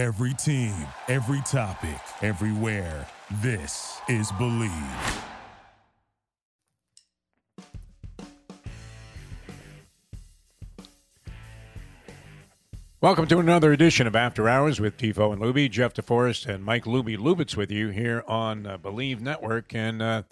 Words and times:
Every 0.00 0.32
team, 0.32 0.74
every 1.08 1.42
topic, 1.42 2.00
everywhere. 2.22 3.06
This 3.42 4.00
is 4.08 4.32
Bleav. 4.32 5.22
Welcome 13.02 13.26
to 13.26 13.40
another 13.40 13.74
edition 13.74 14.06
of 14.06 14.16
After 14.16 14.48
Hours 14.48 14.80
with 14.80 14.96
Defo 14.96 15.34
and 15.34 15.42
Luby. 15.42 15.70
Jeff 15.70 15.92
DeForest 15.92 16.46
and 16.46 16.64
Mike 16.64 16.84
Luby 16.84 17.18
Lubitz 17.18 17.54
with 17.54 17.70
you 17.70 17.90
here 17.90 18.24
on 18.26 18.66
uh, 18.66 18.78
Bleav 18.78 19.20
Network. 19.20 19.74
And 19.74 20.00
uh, 20.00 20.22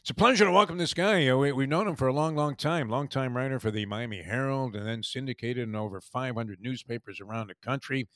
it's 0.00 0.08
a 0.08 0.14
pleasure 0.14 0.46
to 0.46 0.50
welcome 0.52 0.78
this 0.78 0.94
guy. 0.94 1.28
Uh, 1.28 1.36
we, 1.36 1.48
have 1.48 1.68
known 1.68 1.86
him 1.86 1.96
for 1.96 2.08
a 2.08 2.14
long, 2.14 2.34
long 2.34 2.56
time. 2.56 2.88
Long 2.88 3.08
time 3.08 3.36
writer 3.36 3.60
for 3.60 3.70
the 3.70 3.84
Miami 3.84 4.22
Herald 4.22 4.74
and 4.74 4.86
then 4.86 5.02
syndicated 5.02 5.68
in 5.68 5.76
over 5.76 6.00
500 6.00 6.62
newspapers 6.62 7.20
around 7.20 7.48
the 7.48 7.56
country. 7.56 8.08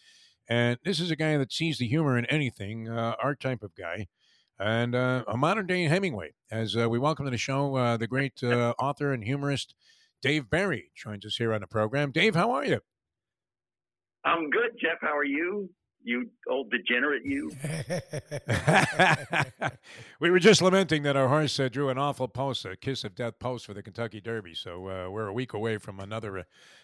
And 0.49 0.79
this 0.85 1.01
is 1.01 1.11
a 1.11 1.17
guy 1.17 1.37
that 1.37 1.53
sees 1.53 1.79
the 1.79 1.89
humor 1.89 2.19
in 2.19 2.27
anything, 2.27 2.89
uh, 2.89 3.15
our 3.23 3.35
type 3.35 3.63
of 3.63 3.75
guy. 3.75 4.09
And 4.59 4.95
uh, 4.95 5.25
a 5.27 5.37
modern 5.37 5.67
day 5.67 5.85
Hemingway. 5.85 6.35
As 6.51 6.77
uh, 6.77 6.89
we 6.89 6.99
welcome 6.99 7.25
to 7.25 7.31
the 7.31 7.39
show 7.39 7.97
the 7.97 8.07
great 8.07 8.43
author 8.43 9.13
and 9.13 9.25
humorist 9.25 9.75
Dave 10.23 10.49
Barry 10.49 10.93
joins 10.95 11.27
us 11.27 11.37
here 11.37 11.53
on 11.53 11.61
the 11.61 11.67
program. 11.67 12.13
Dave, 12.13 12.35
how 12.37 12.53
are 12.53 12.65
you? 12.65 12.81
I'm 14.25 14.51
good, 14.51 14.71
Jeff. 14.81 14.99
How 15.01 15.17
are 15.17 15.25
you? 15.25 15.69
You 16.05 16.31
old 16.49 16.71
degenerate, 16.71 17.25
you. 17.25 17.53
we 20.21 20.31
were 20.31 20.41
just 20.41 20.61
lamenting 20.61 21.05
that 21.05 21.17
our 21.17 21.29
horse 21.29 21.61
uh, 21.61 21.69
drew 21.69 21.91
an 21.91 21.99
awful 21.99 22.27
post, 22.27 22.65
a 22.65 22.77
kiss 22.77 23.05
of 23.05 23.15
death 23.15 23.39
post 23.39 23.67
for 23.67 23.75
the 23.75 23.83
Kentucky 23.83 24.21
Derby. 24.21 24.55
So 24.55 24.89
uh, 24.89 25.11
we're 25.11 25.29
a 25.29 25.33
week 25.33 25.53
away 25.53 25.79
from 25.79 26.01
another 26.01 26.41
uh, 26.41 26.43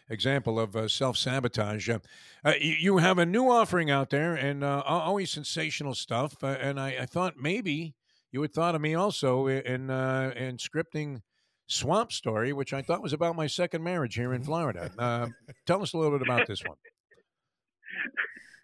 example 0.09 0.61
of 0.61 0.77
uh, 0.77 0.87
self 0.87 1.17
sabotage. 1.17 1.89
Uh, 1.89 1.99
uh, 2.45 2.53
you 2.61 2.99
have 2.99 3.19
a 3.19 3.27
new 3.27 3.51
offering 3.51 3.91
out 3.91 4.11
there 4.11 4.35
and 4.35 4.63
always 4.63 5.33
sensational 5.33 5.95
stuff. 5.95 6.37
and 6.43 6.79
I, 6.79 6.99
I, 7.01 7.07
thought 7.07 7.37
maybe 7.37 7.97
you 8.31 8.41
had 8.43 8.53
thought 8.53 8.77
of 8.77 8.81
me 8.81 8.95
also 8.95 9.49
in, 9.49 9.91
in 9.91 10.59
scripting 10.59 11.23
Swamp 11.67 12.13
Story, 12.13 12.53
which 12.53 12.73
I 12.73 12.83
thought 12.83 13.03
was 13.03 13.13
about 13.13 13.35
my 13.35 13.49
second 13.49 13.83
marriage 13.83 14.15
here 14.15 14.33
in 14.33 14.45
Florida. 14.45 14.93
tell 15.67 15.83
us 15.83 15.93
a 15.93 15.99
little 15.99 16.17
bit 16.17 16.27
about 16.27 16.47
this 16.47 16.63
one. 16.65 16.77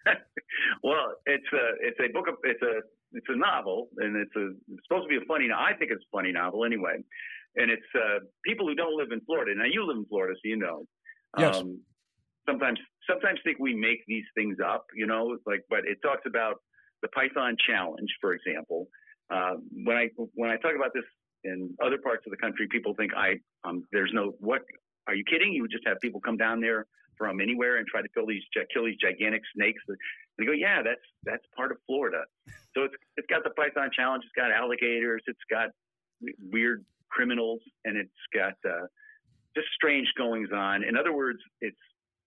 well, 0.83 1.15
it's 1.27 1.47
a 1.53 1.65
it's 1.81 1.99
a 2.01 2.13
book 2.13 2.29
of 2.29 2.35
it's 2.45 2.63
a 2.63 2.81
it's 3.13 3.27
a 3.29 3.37
novel, 3.37 3.89
and 3.99 4.17
it's 4.17 4.35
a 4.37 4.53
it's 4.73 4.85
supposed 4.89 5.05
to 5.05 5.09
be 5.09 5.17
a 5.17 5.27
funny. 5.27 5.49
I 5.55 5.73
think 5.79 5.91
it's 5.91 6.03
a 6.03 6.17
funny 6.17 6.33
novel 6.33 6.65
anyway, 6.65 7.03
and 7.57 7.71
it's 7.71 7.91
uh, 7.95 8.21
people 8.45 8.67
who 8.67 8.75
don't 8.75 8.97
live 8.97 9.13
in 9.13 9.21
Florida. 9.23 9.53
Now 9.57 9.65
you 9.71 9.87
live 9.87 9.97
in 9.97 10.07
Florida, 10.07 10.35
so 10.35 10.49
you 10.49 10.57
know. 10.57 10.85
Yes. 11.39 11.57
Um, 11.57 11.81
sometimes 12.49 12.79
sometimes 13.09 13.41
think 13.45 13.59
we 13.59 13.75
make 13.75 14.01
these 14.07 14.25
things 14.37 14.59
up, 14.65 14.87
you 14.95 15.07
know, 15.07 15.39
like 15.47 15.63
but 15.69 15.81
it 15.85 15.99
talks 16.03 16.23
about 16.27 16.57
the 17.03 17.09
Python 17.09 17.57
challenge, 17.67 18.11
for 18.21 18.35
example. 18.35 18.89
Uh, 19.31 19.55
when 19.85 19.97
I 19.97 20.09
when 20.35 20.51
I 20.51 20.57
talk 20.57 20.73
about 20.77 20.93
this 20.95 21.05
in 21.45 21.75
other 21.85 21.99
parts 21.99 22.25
of 22.27 22.31
the 22.31 22.37
country, 22.37 22.69
people 22.71 22.95
think 22.95 23.13
I 23.17 23.37
um, 23.65 23.85
there's 23.93 24.11
no 24.13 24.33
what 24.39 24.63
are 25.07 25.15
you 25.15 25.25
kidding? 25.25 25.53
You 25.53 25.63
would 25.63 25.71
just 25.71 25.87
have 25.87 25.99
people 26.01 26.21
come 26.21 26.37
down 26.37 26.61
there 26.61 26.87
from 27.17 27.41
anywhere 27.41 27.77
and 27.77 27.87
try 27.87 28.03
to 28.03 28.09
kill 28.15 28.27
these 28.27 28.43
kill 28.73 28.85
these 28.85 28.99
gigantic 29.01 29.43
snakes. 29.55 29.83
And 29.89 29.97
they 30.39 30.45
go, 30.45 30.53
yeah, 30.53 30.83
that's 30.83 31.05
that's 31.25 31.45
part 31.57 31.73
of 31.73 31.79
Florida. 31.87 32.23
So 32.75 32.85
it's 32.85 32.95
it's 33.17 33.27
got 33.29 33.45
the 33.45 33.51
Python 33.51 33.91
Challenge. 33.95 34.25
It's 34.25 34.35
got 34.37 34.53
alligators. 34.53 35.23
It's 35.27 35.45
got 35.51 35.71
weird 36.51 36.85
criminals, 37.11 37.61
and 37.85 37.97
it's 37.97 38.11
got 38.35 38.55
uh, 38.69 38.87
just 39.57 39.69
strange 39.75 40.09
goings 40.19 40.51
on. 40.53 40.85
In 40.85 40.97
other 40.97 41.13
words, 41.13 41.39
it's 41.61 41.77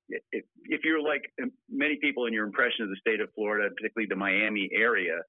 if, 0.09 0.45
if 0.65 0.81
you're 0.83 1.01
like 1.01 1.23
many 1.69 1.97
people 2.01 2.25
in 2.25 2.33
your 2.33 2.45
impression 2.45 2.83
of 2.83 2.89
the 2.89 2.97
state 2.99 3.19
of 3.19 3.29
Florida, 3.35 3.69
particularly 3.75 4.07
the 4.09 4.15
Miami 4.15 4.69
area, 4.73 5.19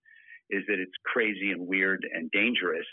is 0.51 0.63
that 0.69 0.79
it's 0.79 0.93
crazy 1.05 1.51
and 1.51 1.67
weird 1.67 2.07
and 2.15 2.31
dangerous. 2.31 2.87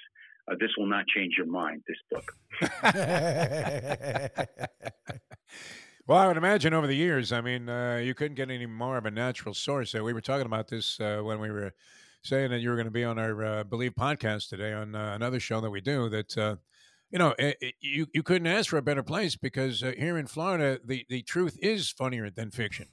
Uh, 0.51 0.55
this 0.59 0.69
will 0.77 0.87
not 0.87 1.05
change 1.07 1.33
your 1.37 1.47
mind. 1.47 1.83
This 1.87 1.97
book. 2.11 2.31
Well, 6.07 6.19
I 6.19 6.27
would 6.27 6.37
imagine 6.37 6.75
over 6.75 6.85
the 6.85 6.95
years, 6.95 7.31
I 7.31 7.41
mean, 7.41 7.67
uh, 7.67 7.95
you 7.95 8.13
couldn't 8.13 8.35
get 8.35 8.51
any 8.51 8.67
more 8.67 8.95
of 8.95 9.07
a 9.07 9.11
natural 9.11 9.55
source. 9.55 9.95
Uh, 9.95 10.03
we 10.03 10.13
were 10.13 10.21
talking 10.21 10.45
about 10.45 10.67
this 10.67 10.99
uh, 10.99 11.21
when 11.23 11.39
we 11.39 11.49
were 11.49 11.73
saying 12.21 12.51
that 12.51 12.59
you 12.59 12.69
were 12.69 12.75
going 12.75 12.85
to 12.85 12.91
be 12.91 13.03
on 13.03 13.17
our 13.17 13.43
uh, 13.43 13.63
Bleav 13.63 13.95
podcast 13.95 14.49
today 14.49 14.71
on 14.71 14.93
uh, 14.93 15.13
another 15.15 15.39
show 15.39 15.61
that 15.61 15.71
we 15.71 15.81
do. 15.81 16.07
That 16.09 16.37
uh, 16.37 16.57
you 17.09 17.17
know, 17.17 17.33
it, 17.39 17.57
it, 17.59 17.73
you 17.81 18.05
you 18.13 18.21
couldn't 18.21 18.45
ask 18.45 18.69
for 18.69 18.77
a 18.77 18.83
better 18.83 19.01
place 19.01 19.35
because 19.35 19.79
here 19.79 20.15
in 20.15 20.27
Florida, 20.27 20.79
the 20.85 21.07
the 21.09 21.23
truth 21.23 21.57
is 21.59 21.89
funnier 21.89 22.29
than 22.29 22.51
fiction. 22.51 22.89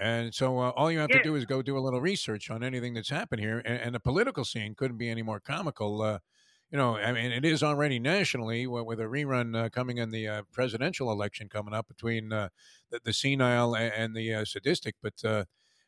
And 0.00 0.32
so 0.32 0.58
all 0.58 0.92
you 0.92 1.00
have 1.00 1.10
yeah. 1.10 1.18
to 1.18 1.24
do 1.24 1.34
is 1.34 1.44
go 1.44 1.60
do 1.60 1.76
a 1.76 1.80
little 1.80 2.00
research 2.00 2.52
on 2.52 2.62
anything 2.62 2.94
that's 2.94 3.10
happened 3.10 3.40
here, 3.40 3.58
and, 3.64 3.80
and 3.80 3.94
the 3.96 4.00
political 4.00 4.44
scene 4.44 4.76
couldn't 4.76 4.98
be 4.98 5.08
any 5.08 5.22
more 5.22 5.40
comical 5.40 6.20
you 6.70 6.76
know, 6.76 6.96
I 6.96 7.12
mean, 7.12 7.32
it 7.32 7.44
is 7.44 7.62
already 7.62 7.98
nationally 7.98 8.66
with 8.66 9.00
a 9.00 9.04
rerun 9.04 9.56
uh, 9.56 9.68
coming 9.70 9.96
in 9.98 10.10
the 10.10 10.28
uh, 10.28 10.42
presidential 10.52 11.10
election 11.10 11.48
coming 11.48 11.72
up 11.72 11.88
between 11.88 12.32
uh, 12.32 12.50
the, 12.90 13.00
the, 13.04 13.12
senile 13.12 13.74
and 13.74 14.14
the 14.14 14.34
uh, 14.34 14.44
sadistic. 14.44 14.94
But 15.02 15.24
uh, 15.24 15.44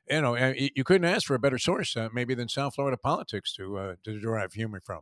you 0.08 0.22
know, 0.22 0.34
you 0.56 0.82
couldn't 0.82 1.04
ask 1.04 1.26
for 1.26 1.34
a 1.34 1.38
better 1.38 1.58
source, 1.58 1.96
uh, 1.96 2.08
maybe, 2.14 2.34
than 2.34 2.48
South 2.48 2.74
Florida 2.74 2.96
politics 2.96 3.52
to 3.54 3.96
to 4.04 4.20
derive 4.20 4.54
humor 4.54 4.80
from. 4.80 5.00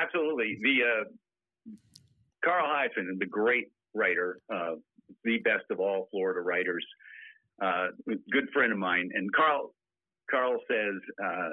Absolutely, 0.00 0.58
the 0.62 1.04
Carl 2.44 2.66
Hiaasen, 2.66 3.18
the 3.18 3.26
great 3.26 3.68
writer, 3.94 4.40
the 5.24 5.38
best 5.38 5.64
of 5.70 5.80
all 5.80 6.08
Florida 6.10 6.40
writers, 6.40 6.86
good 8.30 8.48
friend 8.52 8.72
of 8.72 8.78
mine, 8.78 9.10
and 9.14 9.32
Carl 9.32 9.72
Carl 10.30 10.58
says, 10.68 10.94
uh, 11.22 11.48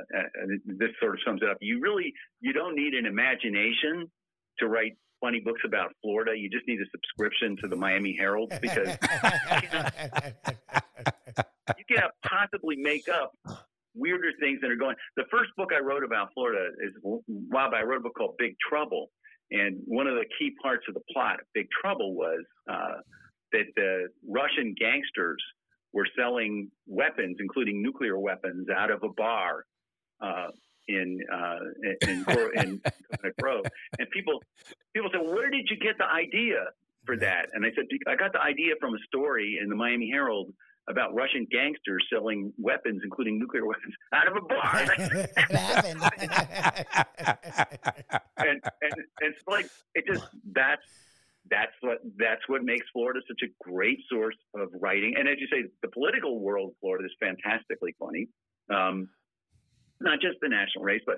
this 0.66 0.90
sort 1.00 1.16
of 1.16 1.20
sums 1.26 1.42
it 1.42 1.50
up. 1.50 1.58
You 1.62 1.80
really 1.82 2.14
you 2.42 2.54
don't 2.54 2.76
need 2.76 2.94
an 2.94 3.06
imagination 3.06 4.10
to 4.60 4.68
write 4.68 4.94
funny 5.22 5.40
books 5.40 5.62
about 5.66 5.94
Florida. 6.02 6.38
You 6.38 6.50
just 6.50 6.68
need 6.68 6.80
a 6.80 6.86
subscription 6.92 7.58
to 7.62 7.68
the 7.68 7.76
Miami 7.76 8.16
Herald 8.18 8.54
because 8.62 8.98
you, 11.78 11.86
cannot 11.90 12.12
possibly 12.26 12.76
make 12.78 13.08
up 13.10 13.34
weirder 13.96 14.32
things 14.40 14.60
that 14.62 14.70
are 14.70 14.76
going. 14.76 14.96
The 15.16 15.26
first 15.32 15.50
book 15.58 15.70
I 15.76 15.80
wrote 15.80 16.04
about 16.04 16.30
Florida 16.34 16.70
is 16.82 16.94
wow, 17.04 17.72
I 17.74 17.84
wrote 17.84 17.98
a 17.98 18.02
book 18.02 18.16
called 18.16 18.36
Big 18.38 18.56
Trouble, 18.70 19.10
and 19.52 19.80
one 19.86 20.08
of 20.08 20.16
the 20.16 20.26
key 20.40 20.54
parts 20.62 20.86
of 20.88 20.94
the 20.94 21.02
plot 21.12 21.38
Big 21.54 21.68
Trouble 21.82 22.16
was 22.16 22.44
uh, 22.70 23.02
that 23.54 23.66
the 23.76 24.08
Russian 24.28 24.76
gangsters 24.80 25.42
were 25.94 26.08
selling 26.18 26.70
weapons, 26.86 27.38
including 27.40 27.82
nuclear 27.82 28.18
weapons, 28.18 28.68
out 28.76 28.92
of 28.92 29.04
a 29.04 29.10
bar 29.10 29.66
uh, 30.22 30.48
in 30.88 31.20
uh, 31.32 31.60
in, 32.02 32.26
in, 32.28 32.82
in 33.24 33.32
Grove. 33.42 33.66
And 34.00 34.10
people 34.12 34.42
people 34.94 35.10
said, 35.12 35.22
"Where 35.22 35.50
did 35.50 35.68
you 35.70 35.78
get 35.78 35.98
the 35.98 36.06
idea 36.06 36.66
for 37.06 37.18
that?" 37.18 37.50
And 37.54 37.66
I 37.66 37.70
said, 37.76 37.86
"I 38.08 38.16
got 38.16 38.34
the 38.34 38.42
idea 38.42 38.74
from 38.80 38.94
a 38.94 39.00
story 39.08 39.60
in 39.62 39.70
the 39.70 39.76
Miami 39.76 40.10
Herald." 40.12 40.54
About 40.90 41.14
Russian 41.14 41.46
gangsters 41.52 42.08
selling 42.10 42.54
weapons, 42.58 43.02
including 43.04 43.38
nuclear 43.38 43.66
weapons, 43.66 43.94
out 44.14 44.26
of 44.30 44.38
a 44.38 44.40
bar. 44.40 44.74
and, 48.38 48.62
and, 48.62 48.62
and 48.82 49.06
it's 49.20 49.44
like 49.50 49.70
it 49.96 50.06
just 50.08 50.24
that's 50.54 50.82
that's 51.50 51.74
what 51.82 52.00
that's 52.18 52.42
what 52.48 52.64
makes 52.64 52.86
Florida 52.94 53.20
such 53.28 53.42
a 53.44 53.70
great 53.70 54.00
source 54.10 54.36
of 54.56 54.70
writing. 54.80 55.16
And 55.18 55.28
as 55.28 55.36
you 55.40 55.48
say, 55.52 55.70
the 55.82 55.90
political 55.90 56.40
world 56.40 56.72
of 56.72 56.76
Florida 56.80 57.06
is 57.06 57.12
fantastically 57.20 57.96
funny. 58.00 58.28
Um, 58.74 59.10
not 60.00 60.22
just 60.22 60.38
the 60.42 60.50
national 60.50 60.84
race, 60.84 61.02
but 61.06 61.18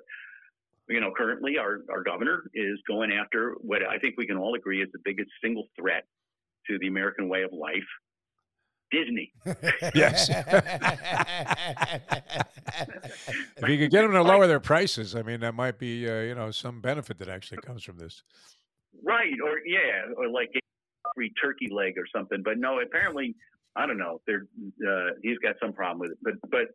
you 0.88 1.00
know, 1.00 1.12
currently 1.16 1.58
our, 1.58 1.82
our 1.92 2.04
governor 2.04 2.50
is 2.54 2.80
going 2.88 3.12
after 3.12 3.56
what 3.62 3.82
I 3.88 4.00
think 4.00 4.16
we 4.18 4.26
can 4.26 4.38
all 4.38 4.56
agree 4.56 4.82
is 4.82 4.90
the 4.92 5.00
biggest 5.06 5.30
single 5.44 5.66
threat 5.80 6.06
to 6.68 6.80
the 6.80 6.88
American 6.88 7.30
way 7.30 7.44
of 7.44 7.52
life. 7.54 7.86
Disney. 8.92 9.32
yes. 9.94 10.30
if 13.58 13.70
you 13.70 13.78
could 13.78 13.92
get 13.92 14.02
them 14.02 14.14
to 14.14 14.24
lower 14.24 14.48
their 14.48 14.60
prices, 14.60 15.16
I 15.16 15.22
mean, 15.22 15.42
that 15.42 15.54
might 15.54 15.78
be, 15.78 16.10
uh, 16.10 16.22
you 16.22 16.34
know, 16.34 16.50
some 16.50 16.82
benefit 16.82 17.20
that 17.20 17.30
actually 17.30 17.62
comes 17.62 17.84
from 17.84 18.00
this. 18.00 18.24
Right, 19.03 19.33
or 19.44 19.59
yeah, 19.65 20.13
or 20.18 20.30
like 20.30 20.50
a 20.56 20.59
free 21.15 21.31
turkey 21.41 21.68
leg 21.71 21.94
or 21.97 22.06
something. 22.15 22.41
But 22.44 22.57
no, 22.57 22.80
apparently, 22.80 23.36
I 23.75 23.86
don't 23.86 23.97
know. 23.97 24.21
They're, 24.27 24.45
uh, 24.88 25.12
he's 25.21 25.38
got 25.39 25.56
some 25.62 25.74
problem 25.74 26.00
with 26.00 26.12
it. 26.12 26.18
But 26.21 26.33
but 26.50 26.68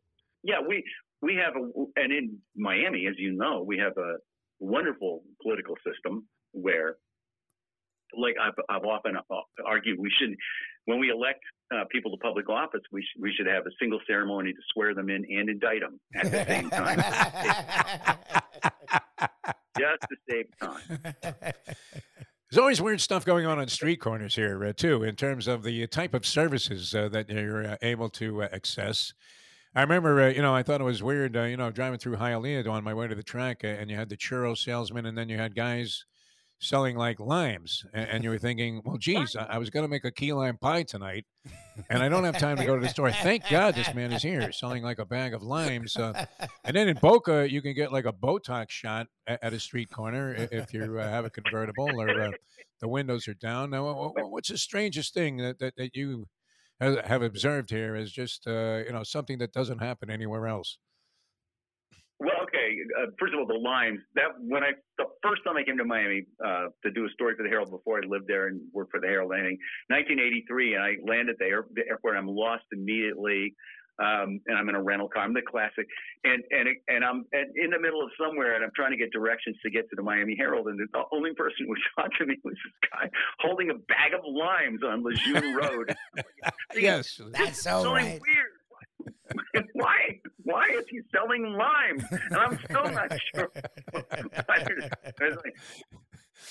yeah, 0.42 0.60
we 0.66 0.84
we 1.22 1.34
have 1.36 1.54
a 1.56 2.00
and 2.00 2.12
in 2.12 2.38
Miami, 2.56 3.06
as 3.06 3.14
you 3.18 3.32
know, 3.32 3.62
we 3.66 3.78
have 3.78 3.96
a 3.96 4.16
wonderful 4.60 5.22
political 5.42 5.74
system 5.86 6.26
where, 6.52 6.96
like 8.16 8.36
I've, 8.40 8.54
I've 8.68 8.84
often 8.84 9.16
argued, 9.64 9.98
we 9.98 10.10
should 10.18 10.36
when 10.86 10.98
we 10.98 11.10
elect 11.10 11.40
uh, 11.74 11.84
people 11.90 12.10
to 12.10 12.16
public 12.18 12.48
office, 12.48 12.82
we 12.92 13.02
sh- 13.02 13.18
we 13.20 13.32
should 13.36 13.46
have 13.46 13.66
a 13.66 13.70
single 13.80 14.00
ceremony 14.06 14.52
to 14.52 14.58
swear 14.72 14.94
them 14.94 15.08
in 15.08 15.24
and 15.28 15.48
indict 15.48 15.80
them 15.80 15.98
at 16.14 16.30
the 16.30 16.44
same 16.46 16.70
time. 16.70 17.00
just 19.78 20.02
to 20.02 20.16
save 20.28 20.46
time. 20.60 21.14
There's 22.50 22.60
always 22.60 22.80
weird 22.80 23.00
stuff 23.00 23.24
going 23.24 23.46
on 23.46 23.58
on 23.58 23.66
street 23.66 24.00
corners 24.00 24.36
here, 24.36 24.64
uh, 24.64 24.72
too, 24.72 25.02
in 25.02 25.16
terms 25.16 25.48
of 25.48 25.64
the 25.64 25.86
type 25.88 26.14
of 26.14 26.24
services 26.24 26.94
uh, 26.94 27.08
that 27.08 27.28
you're 27.28 27.66
uh, 27.66 27.76
able 27.82 28.08
to 28.10 28.44
uh, 28.44 28.48
access. 28.52 29.12
I 29.74 29.82
remember, 29.82 30.22
uh, 30.22 30.28
you 30.28 30.40
know, 30.40 30.54
I 30.54 30.62
thought 30.62 30.80
it 30.80 30.84
was 30.84 31.02
weird, 31.02 31.36
uh, 31.36 31.42
you 31.44 31.56
know, 31.56 31.72
driving 31.72 31.98
through 31.98 32.16
Hialeah 32.16 32.68
on 32.70 32.84
my 32.84 32.94
way 32.94 33.08
to 33.08 33.14
the 33.16 33.24
track, 33.24 33.64
and 33.64 33.90
you 33.90 33.96
had 33.96 34.08
the 34.08 34.16
churro 34.16 34.56
salesman, 34.56 35.06
and 35.06 35.18
then 35.18 35.28
you 35.28 35.36
had 35.36 35.56
guys 35.56 36.04
selling 36.60 36.96
like 36.96 37.18
limes, 37.18 37.84
and, 37.92 38.08
and 38.08 38.24
you 38.24 38.30
were 38.30 38.38
thinking, 38.38 38.82
well, 38.84 38.98
geez, 38.98 39.34
I, 39.34 39.44
I 39.44 39.58
was 39.58 39.70
going 39.70 39.84
to 39.84 39.90
make 39.90 40.04
a 40.04 40.12
key 40.12 40.32
lime 40.32 40.58
pie 40.58 40.84
tonight, 40.84 41.26
and 41.90 42.02
I 42.02 42.08
don't 42.08 42.24
have 42.24 42.38
time 42.38 42.56
to 42.56 42.64
go 42.64 42.74
to 42.74 42.80
the 42.80 42.88
store. 42.88 43.10
Thank 43.10 43.48
God 43.48 43.74
this 43.74 43.92
man 43.94 44.12
is 44.12 44.22
here 44.22 44.52
selling 44.52 44.82
like 44.82 44.98
a 44.98 45.04
bag 45.04 45.34
of 45.34 45.42
limes. 45.42 45.96
Uh, 45.96 46.26
and 46.64 46.76
then 46.76 46.88
in 46.88 46.96
Boca, 46.96 47.50
you 47.50 47.62
can 47.62 47.74
get 47.74 47.92
like 47.92 48.04
a 48.04 48.12
Botox 48.12 48.70
shot 48.70 49.08
at, 49.26 49.42
at 49.42 49.52
a 49.52 49.60
street 49.60 49.90
corner 49.90 50.34
if 50.50 50.72
you 50.72 50.98
uh, 50.98 51.08
have 51.08 51.24
a 51.24 51.30
convertible 51.30 51.88
or 52.00 52.08
uh, 52.20 52.30
the 52.80 52.88
windows 52.88 53.26
are 53.28 53.34
down. 53.34 53.70
Now, 53.70 53.84
wha- 53.84 54.12
wha- 54.16 54.26
what's 54.28 54.48
the 54.48 54.58
strangest 54.58 55.14
thing 55.14 55.38
that, 55.38 55.58
that, 55.58 55.76
that 55.76 55.94
you 55.94 56.28
have 56.80 57.22
observed 57.22 57.70
here 57.70 57.94
is 57.96 58.10
just, 58.12 58.46
uh, 58.46 58.82
you 58.86 58.92
know, 58.92 59.02
something 59.02 59.38
that 59.38 59.52
doesn't 59.52 59.78
happen 59.78 60.10
anywhere 60.10 60.46
else? 60.46 60.78
Well, 62.20 62.42
okay. 62.44 62.76
Uh, 63.00 63.06
first 63.18 63.34
of 63.34 63.40
all, 63.40 63.46
the 63.46 63.54
limes. 63.54 64.00
That 64.14 64.38
when 64.38 64.62
I 64.62 64.72
the 64.98 65.06
first 65.22 65.42
time 65.44 65.56
I 65.56 65.64
came 65.64 65.76
to 65.78 65.84
Miami 65.84 66.26
uh, 66.44 66.66
to 66.84 66.90
do 66.90 67.06
a 67.06 67.10
story 67.10 67.34
for 67.36 67.42
the 67.42 67.48
Herald 67.48 67.70
before 67.70 67.98
I 67.98 68.06
lived 68.06 68.28
there 68.28 68.46
and 68.46 68.60
worked 68.72 68.92
for 68.92 69.00
the 69.00 69.08
Herald, 69.08 69.32
I 69.32 69.42
think 69.42 69.58
1983, 69.88 70.74
and 70.74 70.82
I 70.82 70.94
landed 71.04 71.34
at 71.34 71.38
the, 71.38 71.46
air, 71.46 71.66
the 71.74 71.82
airport. 71.88 72.16
I'm 72.16 72.28
lost 72.28 72.64
immediately, 72.72 73.54
um, 73.98 74.40
and 74.46 74.56
I'm 74.56 74.68
in 74.68 74.76
a 74.76 74.82
rental 74.82 75.08
car. 75.08 75.24
I'm 75.24 75.34
the 75.34 75.42
classic, 75.42 75.86
and 76.22 76.42
and 76.50 76.68
and 76.88 77.04
I'm 77.04 77.24
at, 77.34 77.46
in 77.56 77.70
the 77.70 77.80
middle 77.80 78.02
of 78.02 78.10
somewhere, 78.18 78.54
and 78.54 78.64
I'm 78.64 78.72
trying 78.76 78.92
to 78.92 78.96
get 78.96 79.12
directions 79.12 79.56
to 79.64 79.70
get 79.70 79.90
to 79.90 79.96
the 79.96 80.02
Miami 80.02 80.36
Herald, 80.38 80.68
and 80.68 80.78
the 80.78 81.02
only 81.12 81.34
person 81.34 81.66
who 81.66 81.74
talked 82.00 82.16
to 82.18 82.26
me 82.26 82.36
was 82.44 82.54
this 82.54 82.90
guy 82.90 83.10
holding 83.40 83.70
a 83.70 83.74
bag 83.74 84.14
of 84.14 84.20
limes 84.24 84.80
on 84.86 85.02
Lejeune 85.02 85.54
Road. 85.54 85.94
Yes. 86.76 87.20
That's 87.30 87.62
so 87.62 87.92
right. 87.92 88.20
weird. 88.20 89.66
why? 89.74 90.20
Why 90.44 90.68
is 90.78 90.84
he 90.90 91.00
selling 91.12 91.56
limes? 91.56 92.04
And 92.10 92.36
I'm 92.36 92.58
still 92.64 92.90
not 92.92 93.12
sure. 93.34 93.50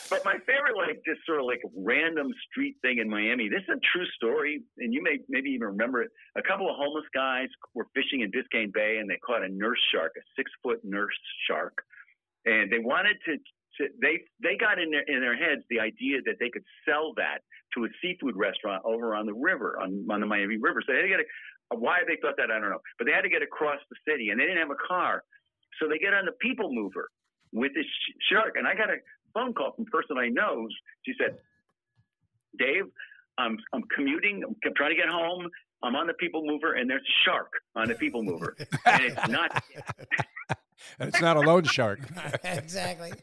But 0.09 0.23
my 0.25 0.35
favorite, 0.47 0.75
like, 0.77 1.03
just 1.05 1.21
sort 1.25 1.39
of 1.39 1.45
like 1.45 1.61
random 1.75 2.27
street 2.49 2.77
thing 2.81 2.97
in 2.99 3.09
Miami. 3.09 3.49
This 3.49 3.61
is 3.63 3.77
a 3.77 3.81
true 3.93 4.05
story, 4.15 4.63
and 4.79 4.93
you 4.93 5.03
may 5.03 5.17
maybe 5.29 5.49
even 5.49 5.67
remember 5.67 6.01
it. 6.01 6.09
A 6.35 6.41
couple 6.41 6.69
of 6.69 6.75
homeless 6.77 7.05
guys 7.13 7.47
were 7.75 7.87
fishing 7.93 8.21
in 8.21 8.31
Biscayne 8.31 8.73
Bay, 8.73 8.97
and 8.99 9.09
they 9.09 9.17
caught 9.25 9.43
a 9.43 9.49
nurse 9.49 9.79
shark, 9.93 10.13
a 10.17 10.21
six 10.35 10.51
foot 10.63 10.79
nurse 10.83 11.13
shark, 11.47 11.83
and 12.45 12.71
they 12.71 12.79
wanted 12.79 13.17
to. 13.25 13.37
to 13.77 13.89
they 14.01 14.21
they 14.41 14.57
got 14.57 14.79
in 14.79 14.89
their 14.89 15.03
in 15.03 15.21
their 15.21 15.35
heads 15.37 15.61
the 15.69 15.79
idea 15.79 16.19
that 16.25 16.35
they 16.39 16.49
could 16.49 16.63
sell 16.87 17.13
that 17.17 17.39
to 17.75 17.85
a 17.85 17.87
seafood 18.01 18.35
restaurant 18.35 18.81
over 18.85 19.15
on 19.15 19.25
the 19.25 19.33
river 19.33 19.77
on 19.81 20.05
on 20.09 20.19
the 20.21 20.27
Miami 20.27 20.57
River. 20.57 20.81
So 20.85 20.93
they 20.93 21.07
get 21.07 21.19
a, 21.19 21.23
why 21.69 21.99
they 22.07 22.17
thought 22.21 22.35
that 22.37 22.51
I 22.51 22.59
don't 22.59 22.69
know, 22.69 22.81
but 22.97 23.05
they 23.05 23.11
had 23.11 23.21
to 23.21 23.29
get 23.29 23.41
across 23.41 23.79
the 23.89 23.95
city, 24.07 24.29
and 24.29 24.39
they 24.39 24.45
didn't 24.45 24.59
have 24.59 24.71
a 24.71 24.87
car, 24.87 25.23
so 25.79 25.87
they 25.87 25.97
get 25.97 26.13
on 26.13 26.25
the 26.25 26.33
people 26.39 26.73
mover 26.73 27.09
with 27.51 27.73
this 27.73 27.85
shark. 28.31 28.55
And 28.55 28.67
I 28.67 28.75
got 28.75 28.89
a 28.89 28.97
phone 29.33 29.53
call 29.53 29.73
from 29.75 29.85
a 29.87 29.91
person 29.91 30.17
I 30.17 30.29
know. 30.29 30.67
She 31.05 31.13
said, 31.19 31.37
"Dave, 32.57 32.85
I'm 33.37 33.57
I'm 33.73 33.83
commuting. 33.95 34.43
I'm 34.43 34.73
trying 34.75 34.91
to 34.91 34.95
get 34.95 35.09
home. 35.09 35.49
I'm 35.81 35.95
on 35.95 36.07
the 36.07 36.13
people 36.13 36.45
mover, 36.45 36.73
and 36.73 36.89
there's 36.89 37.01
a 37.01 37.29
shark 37.29 37.51
on 37.75 37.87
the 37.87 37.95
people 37.95 38.23
mover, 38.23 38.55
and 38.85 39.03
it's 39.03 39.27
not." 39.29 39.63
And 40.99 41.09
it's 41.09 41.21
not 41.21 41.37
a 41.37 41.39
loan 41.39 41.63
shark. 41.63 41.99
exactly. 42.43 43.13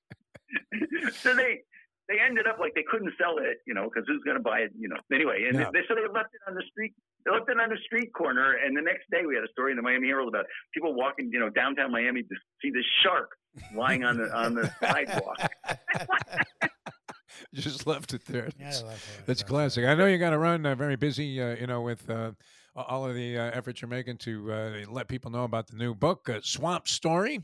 so 1.12 1.34
they 1.34 1.62
they 2.08 2.16
ended 2.24 2.46
up 2.46 2.58
like 2.60 2.74
they 2.74 2.84
couldn't 2.88 3.12
sell 3.20 3.38
it, 3.38 3.58
you 3.66 3.74
know, 3.74 3.84
because 3.90 4.04
who's 4.06 4.22
going 4.24 4.36
to 4.36 4.42
buy 4.42 4.60
it, 4.60 4.70
you 4.78 4.88
know? 4.88 4.96
Anyway, 5.12 5.44
and 5.48 5.58
Yeah. 5.58 5.70
they, 5.72 5.80
so 5.88 5.94
they 5.94 6.02
left 6.12 6.30
it 6.34 6.40
on 6.48 6.54
the 6.54 6.62
street. 6.70 6.94
They 7.24 7.32
left 7.32 7.48
it 7.50 7.58
on 7.58 7.68
the 7.70 7.78
street 7.84 8.12
corner, 8.14 8.54
and 8.64 8.76
the 8.76 8.82
next 8.82 9.10
day 9.10 9.26
we 9.26 9.34
had 9.34 9.42
a 9.42 9.48
story 9.50 9.72
in 9.72 9.76
the 9.76 9.82
Miami 9.82 10.06
Herald 10.06 10.28
about 10.28 10.46
people 10.72 10.94
walking, 10.94 11.30
you 11.32 11.40
know, 11.40 11.50
downtown 11.50 11.90
Miami 11.90 12.22
to 12.22 12.34
see 12.62 12.70
this 12.70 12.84
shark 13.02 13.30
lying 13.74 14.04
on 14.04 14.16
the 14.18 14.30
on 14.32 14.54
the 14.54 14.70
sidewalk. 14.80 15.38
Just 17.52 17.86
left 17.86 18.14
it 18.14 18.24
there. 18.26 18.48
Yeah, 18.58 18.68
I. 18.68 18.70
That's 18.70 18.82
Love 18.82 19.00
it. 19.28 19.46
classic. 19.46 19.84
I 19.86 19.94
know 19.94 20.06
you 20.06 20.18
got 20.18 20.30
to 20.30 20.38
run 20.38 20.64
uh, 20.64 20.74
very 20.74 20.96
busy, 20.96 21.40
uh, 21.42 21.56
you 21.56 21.66
know, 21.66 21.82
with 21.82 22.08
uh, 22.08 22.32
all 22.74 23.06
of 23.06 23.14
the 23.14 23.38
uh, 23.38 23.50
efforts 23.52 23.82
you're 23.82 23.88
making 23.88 24.18
to 24.18 24.52
uh, 24.52 24.70
let 24.88 25.08
people 25.08 25.30
know 25.30 25.44
about 25.44 25.66
the 25.66 25.76
new 25.76 25.94
book, 25.94 26.28
uh, 26.28 26.38
Swamp 26.42 26.86
Story. 26.88 27.40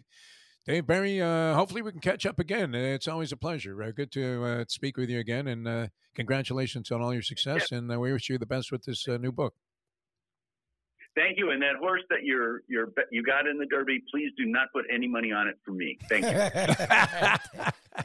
Dave 0.64 0.86
Barry, 0.86 1.20
uh, 1.20 1.54
hopefully 1.54 1.82
we 1.82 1.90
can 1.90 2.00
catch 2.00 2.24
up 2.24 2.38
again. 2.38 2.72
Uh, 2.74 2.78
It's 2.78 3.08
always 3.08 3.32
a 3.32 3.36
pleasure. 3.36 3.82
Uh, 3.82 3.90
good 3.90 4.12
to 4.12 4.44
uh, 4.44 4.64
speak 4.68 4.96
with 4.96 5.10
you 5.10 5.18
again, 5.18 5.48
and 5.48 5.66
uh, 5.66 5.86
congratulations 6.14 6.90
on 6.92 7.02
all 7.02 7.12
your 7.12 7.22
success. 7.22 7.72
And 7.72 7.90
uh, 7.92 7.98
we 7.98 8.12
wish 8.12 8.28
you 8.28 8.38
the 8.38 8.46
best 8.46 8.70
with 8.70 8.84
this 8.84 9.08
uh, 9.08 9.16
new 9.16 9.32
book. 9.32 9.54
Thank 11.16 11.36
you. 11.36 11.50
And 11.50 11.60
that 11.60 11.76
horse 11.78 12.00
that 12.10 12.20
you're 12.22 12.62
you're 12.68 12.88
you 13.10 13.22
got 13.22 13.46
in 13.46 13.58
the 13.58 13.66
Derby, 13.66 14.02
please 14.10 14.30
do 14.38 14.46
not 14.46 14.68
put 14.72 14.84
any 14.90 15.06
money 15.08 15.30
on 15.32 15.46
it 15.48 15.58
for 15.64 15.72
me. 15.72 15.98
Thank 16.08 16.24
you. 16.24 17.62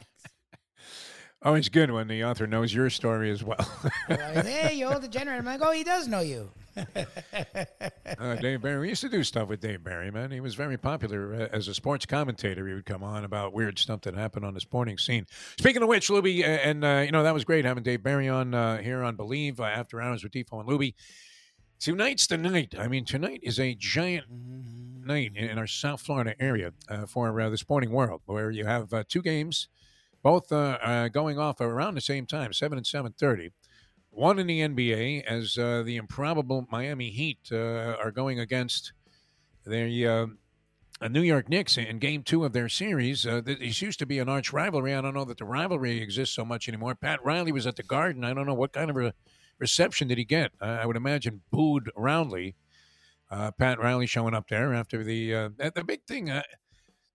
Always 1.42 1.68
good 1.68 1.90
when 1.92 2.08
the 2.08 2.24
author 2.24 2.46
knows 2.48 2.74
your 2.74 2.90
story 2.90 3.30
as 3.30 3.44
well. 3.44 3.66
Like, 4.10 4.44
hey, 4.44 4.74
you're 4.74 4.98
the 4.98 5.06
general. 5.08 5.38
I'm 5.38 5.44
like, 5.44 5.60
oh, 5.62 5.70
he 5.70 5.84
does 5.84 6.08
know 6.08 6.20
you. 6.20 6.50
Uh, 8.18 8.34
Dave 8.36 8.62
Barry. 8.62 8.80
We 8.80 8.88
used 8.88 9.02
to 9.02 9.08
do 9.08 9.22
stuff 9.22 9.48
with 9.48 9.60
Dave 9.60 9.84
Barry, 9.84 10.10
man. 10.10 10.30
He 10.30 10.40
was 10.40 10.54
very 10.54 10.76
popular 10.76 11.34
uh, 11.34 11.56
as 11.56 11.68
a 11.68 11.74
sports 11.74 12.04
commentator. 12.04 12.66
He 12.66 12.74
would 12.74 12.86
come 12.86 13.04
on 13.04 13.24
about 13.24 13.52
weird 13.52 13.78
stuff 13.78 14.00
that 14.00 14.14
happened 14.14 14.44
on 14.44 14.54
the 14.54 14.60
sporting 14.60 14.98
scene. 14.98 15.26
Speaking 15.58 15.82
of 15.82 15.88
which, 15.88 16.08
Luby, 16.08 16.42
and 16.44 16.84
uh, 16.84 17.02
you 17.04 17.12
know 17.12 17.22
that 17.22 17.34
was 17.34 17.44
great 17.44 17.64
having 17.64 17.82
Dave 17.82 18.02
Barry 18.02 18.28
on 18.28 18.54
uh, 18.54 18.78
here 18.78 19.04
on 19.04 19.16
Bleav 19.16 19.60
uh, 19.60 19.64
After 19.64 20.00
Hours 20.00 20.24
with 20.24 20.32
Defo 20.32 20.58
and 20.58 20.68
Luby. 20.68 20.94
Tonight's 21.78 22.26
the 22.26 22.38
night. 22.38 22.74
I 22.76 22.88
mean, 22.88 23.04
tonight 23.04 23.40
is 23.42 23.60
a 23.60 23.74
giant 23.74 24.24
night 24.28 25.32
in, 25.36 25.58
our 25.58 25.66
South 25.68 26.00
Florida 26.00 26.34
area 26.40 26.72
uh, 26.88 27.06
for 27.06 27.30
the 27.50 27.58
sporting 27.58 27.92
world, 27.92 28.22
where 28.26 28.50
you 28.50 28.64
have 28.64 29.06
two 29.06 29.22
games, 29.22 29.68
both 30.24 30.48
going 30.48 31.38
off 31.38 31.60
around 31.60 31.94
the 31.94 32.00
same 32.00 32.26
time, 32.26 32.52
seven 32.52 32.78
and 32.78 32.86
seven 32.86 33.12
thirty. 33.16 33.52
One 34.18 34.40
in 34.40 34.48
the 34.48 34.62
NBA, 34.62 35.22
as 35.26 35.56
uh, 35.56 35.84
the 35.84 35.94
improbable 35.94 36.66
Miami 36.72 37.08
Heat 37.10 37.38
uh, 37.52 37.94
are 38.02 38.10
going 38.10 38.40
against 38.40 38.92
the 39.64 40.08
uh, 40.08 41.08
New 41.08 41.22
York 41.22 41.48
Knicks 41.48 41.78
in 41.78 42.00
Game 42.00 42.24
Two 42.24 42.44
of 42.44 42.52
their 42.52 42.68
series. 42.68 43.24
Uh, 43.24 43.40
this 43.40 43.80
used 43.80 44.00
to 44.00 44.06
be 44.06 44.18
an 44.18 44.28
arch 44.28 44.52
rivalry. 44.52 44.92
I 44.92 45.00
don't 45.02 45.14
know 45.14 45.24
that 45.24 45.38
the 45.38 45.44
rivalry 45.44 46.02
exists 46.02 46.34
so 46.34 46.44
much 46.44 46.66
anymore. 46.66 46.96
Pat 46.96 47.24
Riley 47.24 47.52
was 47.52 47.64
at 47.64 47.76
the 47.76 47.84
Garden. 47.84 48.24
I 48.24 48.34
don't 48.34 48.44
know 48.44 48.54
what 48.54 48.72
kind 48.72 48.90
of 48.90 48.96
a 48.96 49.14
reception 49.60 50.08
did 50.08 50.18
he 50.18 50.24
get. 50.24 50.50
I 50.60 50.84
would 50.84 50.96
imagine 50.96 51.42
booed 51.52 51.92
roundly. 51.94 52.56
Uh, 53.30 53.52
Pat 53.52 53.78
Riley 53.78 54.06
showing 54.06 54.34
up 54.34 54.48
there 54.48 54.74
after 54.74 55.04
the 55.04 55.52
the 55.76 55.84
big 55.86 56.02
thing. 56.08 56.28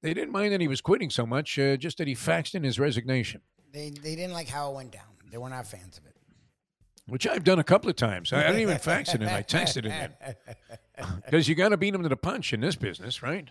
They 0.02 0.14
didn't 0.14 0.32
mind 0.32 0.54
that 0.54 0.62
he 0.62 0.70
was 0.70 0.80
quitting 0.80 1.10
so 1.10 1.26
much, 1.26 1.56
just 1.56 1.98
that 1.98 2.08
he 2.08 2.16
faxed 2.16 2.56
in 2.56 2.64
his 2.64 2.80
resignation. 2.80 3.42
They 3.74 3.90
they 3.90 4.16
didn't 4.16 4.32
like 4.32 4.48
how 4.48 4.72
it 4.72 4.76
went 4.76 4.92
down. 4.94 5.18
They 5.30 5.38
were 5.38 5.50
not 5.50 5.68
fans 5.68 5.98
of 5.98 6.06
it. 6.06 6.14
Which 7.08 7.28
I've 7.28 7.44
done 7.44 7.60
a 7.60 7.64
couple 7.64 7.90
of 7.90 7.96
times. 7.96 8.32
I, 8.34 8.42
I 8.42 8.48
didn't 8.48 8.62
even 8.62 8.78
fax 8.78 9.14
it 9.14 9.22
in; 9.22 9.28
I 9.28 9.42
texted 9.44 9.86
it 9.86 9.92
in 10.98 11.06
because 11.26 11.48
you 11.48 11.56
got 11.56 11.70
to 11.70 11.78
beat 11.78 11.92
them 11.92 12.04
to 12.04 12.10
the 12.10 12.18
punch 12.18 12.54
in 12.54 12.62
this 12.62 12.76
business, 12.76 13.22
right? 13.22 13.50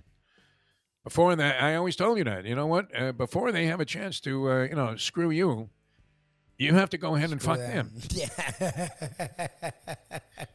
Before 1.04 1.34
that, 1.34 1.62
I 1.62 1.74
always 1.74 1.96
told 1.96 2.18
you 2.18 2.24
that. 2.24 2.44
You 2.44 2.54
know 2.54 2.66
what? 2.66 2.86
Uh, 2.96 3.12
before 3.12 3.50
they 3.50 3.66
have 3.66 3.80
a 3.80 3.84
chance 3.84 4.20
to, 4.20 4.50
uh, 4.50 4.62
you 4.64 4.76
know, 4.76 4.94
screw 4.96 5.30
you, 5.30 5.68
you 6.58 6.74
have 6.74 6.90
to 6.90 6.98
go 6.98 7.16
ahead 7.16 7.32
and 7.32 7.42
fuck 7.42 7.58
them. 7.58 7.92
Yeah. 8.10 8.88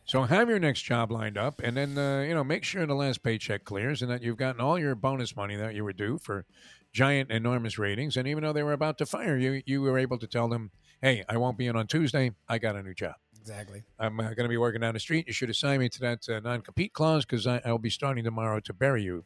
So 0.06 0.24
have 0.24 0.48
your 0.48 0.60
next 0.60 0.84
job 0.84 1.12
lined 1.12 1.38
up, 1.38 1.60
and 1.62 1.76
then 1.76 1.98
uh, 1.98 2.22
you 2.22 2.34
know 2.34 2.44
make 2.44 2.64
sure 2.64 2.86
the 2.86 2.96
last 2.96 3.24
paycheck 3.24 3.66
clears, 3.66 4.02
and 4.02 4.10
that 4.10 4.24
you've 4.24 4.38
gotten 4.38 4.62
all 4.62 4.80
your 4.80 4.96
bonus 4.96 5.36
money 5.36 5.58
that 5.58 5.76
you 5.76 5.84
were 5.84 5.92
due 5.92 6.18
for 6.18 6.46
giant, 6.94 7.30
enormous 7.30 7.78
ratings. 7.78 8.16
And 8.16 8.26
even 8.28 8.44
though 8.44 8.54
they 8.54 8.64
were 8.64 8.74
about 8.74 8.98
to 9.00 9.06
fire 9.06 9.38
you, 9.38 9.62
you 9.66 9.82
were 9.82 9.98
able 9.98 10.18
to 10.20 10.28
tell 10.28 10.48
them, 10.48 10.72
"Hey, 11.02 11.24
I 11.28 11.38
won't 11.38 11.58
be 11.58 11.68
in 11.68 11.76
on 11.76 11.88
Tuesday. 11.88 12.32
I 12.48 12.58
got 12.58 12.76
a 12.76 12.84
new 12.84 12.94
job." 12.94 13.16
exactly. 13.48 13.84
I'm 13.98 14.20
uh, 14.20 14.24
going 14.24 14.44
to 14.44 14.50
be 14.50 14.58
working 14.58 14.82
down 14.82 14.94
the 14.94 15.00
street. 15.00 15.26
You 15.26 15.34
should 15.34 15.50
assign 15.50 15.80
me 15.80 15.88
to 15.90 16.00
that 16.02 16.28
uh, 16.28 16.42
non 16.42 16.62
compete 16.62 16.92
clause 16.94 17.26
because 17.26 17.48
I'll 17.48 17.78
be 17.78 17.90
starting 17.90 18.26
tomorrow 18.26 18.60
to 18.60 18.74
bury 18.74 19.04
you 19.04 19.24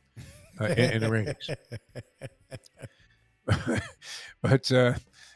uh, 0.60 0.66
in, 0.66 0.92
in 0.92 1.02
the 1.02 1.10
ratings. 1.12 1.50
but 4.42 4.72
uh, 4.72 4.94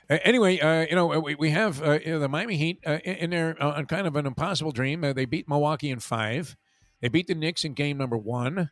anyway, 0.10 0.60
uh, 0.60 0.86
you 0.88 0.96
know, 0.96 1.20
we, 1.20 1.36
we 1.36 1.50
have 1.50 1.82
uh, 1.82 2.00
you 2.06 2.12
know, 2.13 2.20
the 2.20 2.30
Miami 2.30 2.58
Heat 2.58 2.80
uh, 2.86 3.00
in, 3.04 3.15
in 3.15 3.30
there 3.32 3.56
uh, 3.60 3.72
on 3.72 3.86
kind 3.86 4.06
of 4.06 4.15
an 4.15 4.25
impossible 4.25 4.72
dream. 4.72 5.04
Uh, 5.04 5.13
they 5.13 5.25
beat 5.25 5.50
Milwaukee 5.50 5.89
in 5.89 6.00
five, 6.00 6.56
they 7.01 7.08
beat 7.08 7.27
the 7.27 7.36
Knicks 7.36 7.63
in 7.65 7.74
game 7.74 7.98
number 7.98 8.18
one. 8.18 8.70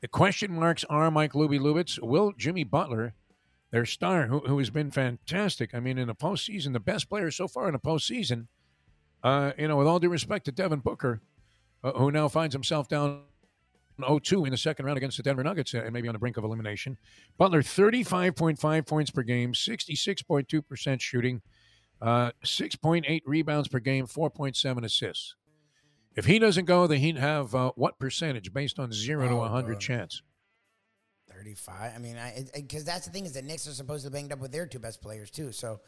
The 0.00 0.08
question 0.08 0.52
marks 0.52 0.84
are 0.88 1.10
Mike 1.10 1.34
Luby 1.34 1.60
Lubitz, 1.60 1.98
will 2.00 2.32
Jimmy 2.32 2.64
Butler, 2.64 3.12
their 3.70 3.86
star, 3.86 4.26
who, 4.26 4.40
who 4.40 4.58
has 4.58 4.70
been 4.70 4.90
fantastic. 4.90 5.74
I 5.74 5.80
mean, 5.80 5.96
in 5.98 6.08
the 6.08 6.14
postseason, 6.14 6.72
the 6.72 6.80
best 6.80 7.08
player 7.08 7.30
so 7.30 7.46
far 7.48 7.66
in 7.68 7.72
the 7.72 7.78
postseason. 7.78 8.46
Uh, 9.22 9.52
you 9.58 9.68
know, 9.68 9.76
with 9.76 9.86
all 9.86 9.98
due 10.00 10.08
respect 10.08 10.46
to 10.46 10.52
Devin 10.52 10.80
Booker, 10.80 11.20
uh, 11.84 11.92
who 11.92 12.10
now 12.10 12.26
finds 12.28 12.54
himself 12.54 12.88
down 12.88 13.22
0-2 14.00 14.46
in 14.46 14.50
the 14.50 14.56
second 14.56 14.86
round 14.86 14.96
against 14.96 15.18
the 15.18 15.22
Denver 15.22 15.44
Nuggets 15.44 15.74
uh, 15.74 15.82
and 15.84 15.92
maybe 15.92 16.08
on 16.08 16.14
the 16.14 16.18
brink 16.18 16.36
of 16.38 16.44
elimination. 16.44 16.96
Butler 17.36 17.62
35.5 17.62 18.86
points 18.86 19.10
per 19.10 19.22
game, 19.22 19.52
66.2% 19.52 21.00
shooting, 21.00 21.42
Uh, 22.00 22.30
6.8 22.42 23.20
rebounds 23.26 23.68
per 23.68 23.78
game, 23.78 24.06
4.7 24.06 24.84
assists. 24.84 25.34
If 26.16 26.24
he 26.24 26.38
doesn't 26.38 26.64
go, 26.64 26.86
the 26.86 26.96
Heat 26.96 27.16
have 27.18 27.54
uh, 27.54 27.72
what 27.76 27.98
percentage 27.98 28.52
based 28.54 28.78
on 28.78 28.90
zero 28.90 29.28
to 29.28 29.34
Oh, 29.34 29.38
100 29.40 29.72
God. 29.74 29.80
chance? 29.80 30.22
35. 31.40 31.92
I 31.94 31.98
mean, 31.98 32.16
I 32.16 32.44
because 32.54 32.84
that's 32.84 33.06
the 33.06 33.12
thing 33.12 33.24
is 33.24 33.32
the 33.32 33.42
Knicks 33.42 33.66
are 33.66 33.72
supposed 33.72 34.04
to 34.04 34.10
banged 34.10 34.32
up 34.32 34.40
with 34.40 34.52
their 34.52 34.66
two 34.66 34.78
best 34.78 35.00
players 35.00 35.30
too. 35.30 35.52
So 35.52 35.80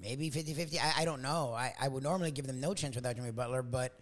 maybe 0.00 0.30
50-50. 0.30 0.78
I, 0.82 1.02
I 1.02 1.04
don't 1.04 1.20
know. 1.20 1.52
I, 1.54 1.74
I 1.80 1.88
would 1.88 2.02
normally 2.02 2.30
give 2.30 2.46
them 2.46 2.60
no 2.60 2.72
chance 2.72 2.94
without 2.94 3.14
Jimmy 3.16 3.30
Butler, 3.30 3.62
but 3.62 3.92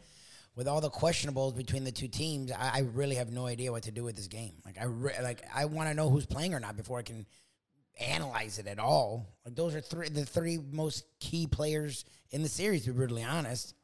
with 0.54 0.68
all 0.68 0.80
the 0.80 0.90
questionables 0.90 1.56
between 1.56 1.82
the 1.82 1.90
two 1.90 2.08
teams, 2.08 2.52
I, 2.52 2.70
I 2.74 2.78
really 2.92 3.16
have 3.16 3.32
no 3.32 3.46
idea 3.46 3.72
what 3.72 3.82
to 3.84 3.90
do 3.90 4.04
with 4.04 4.14
this 4.14 4.28
game. 4.28 4.54
Like 4.64 4.78
I 4.80 4.84
re- 4.84 5.20
like 5.22 5.42
I 5.52 5.64
want 5.64 5.88
to 5.88 5.94
know 5.94 6.08
who's 6.08 6.26
playing 6.26 6.54
or 6.54 6.60
not 6.60 6.76
before 6.76 6.98
I 6.98 7.02
can 7.02 7.26
analyze 8.00 8.58
it 8.58 8.66
at 8.68 8.78
all. 8.78 9.34
Like 9.44 9.56
those 9.56 9.74
are 9.74 9.80
three 9.80 10.08
the 10.08 10.24
three 10.24 10.58
most 10.70 11.04
key 11.18 11.46
players 11.46 12.04
in 12.30 12.42
the 12.42 12.48
series. 12.48 12.84
To 12.84 12.90
be 12.90 12.96
brutally 12.96 13.24
honest, 13.24 13.74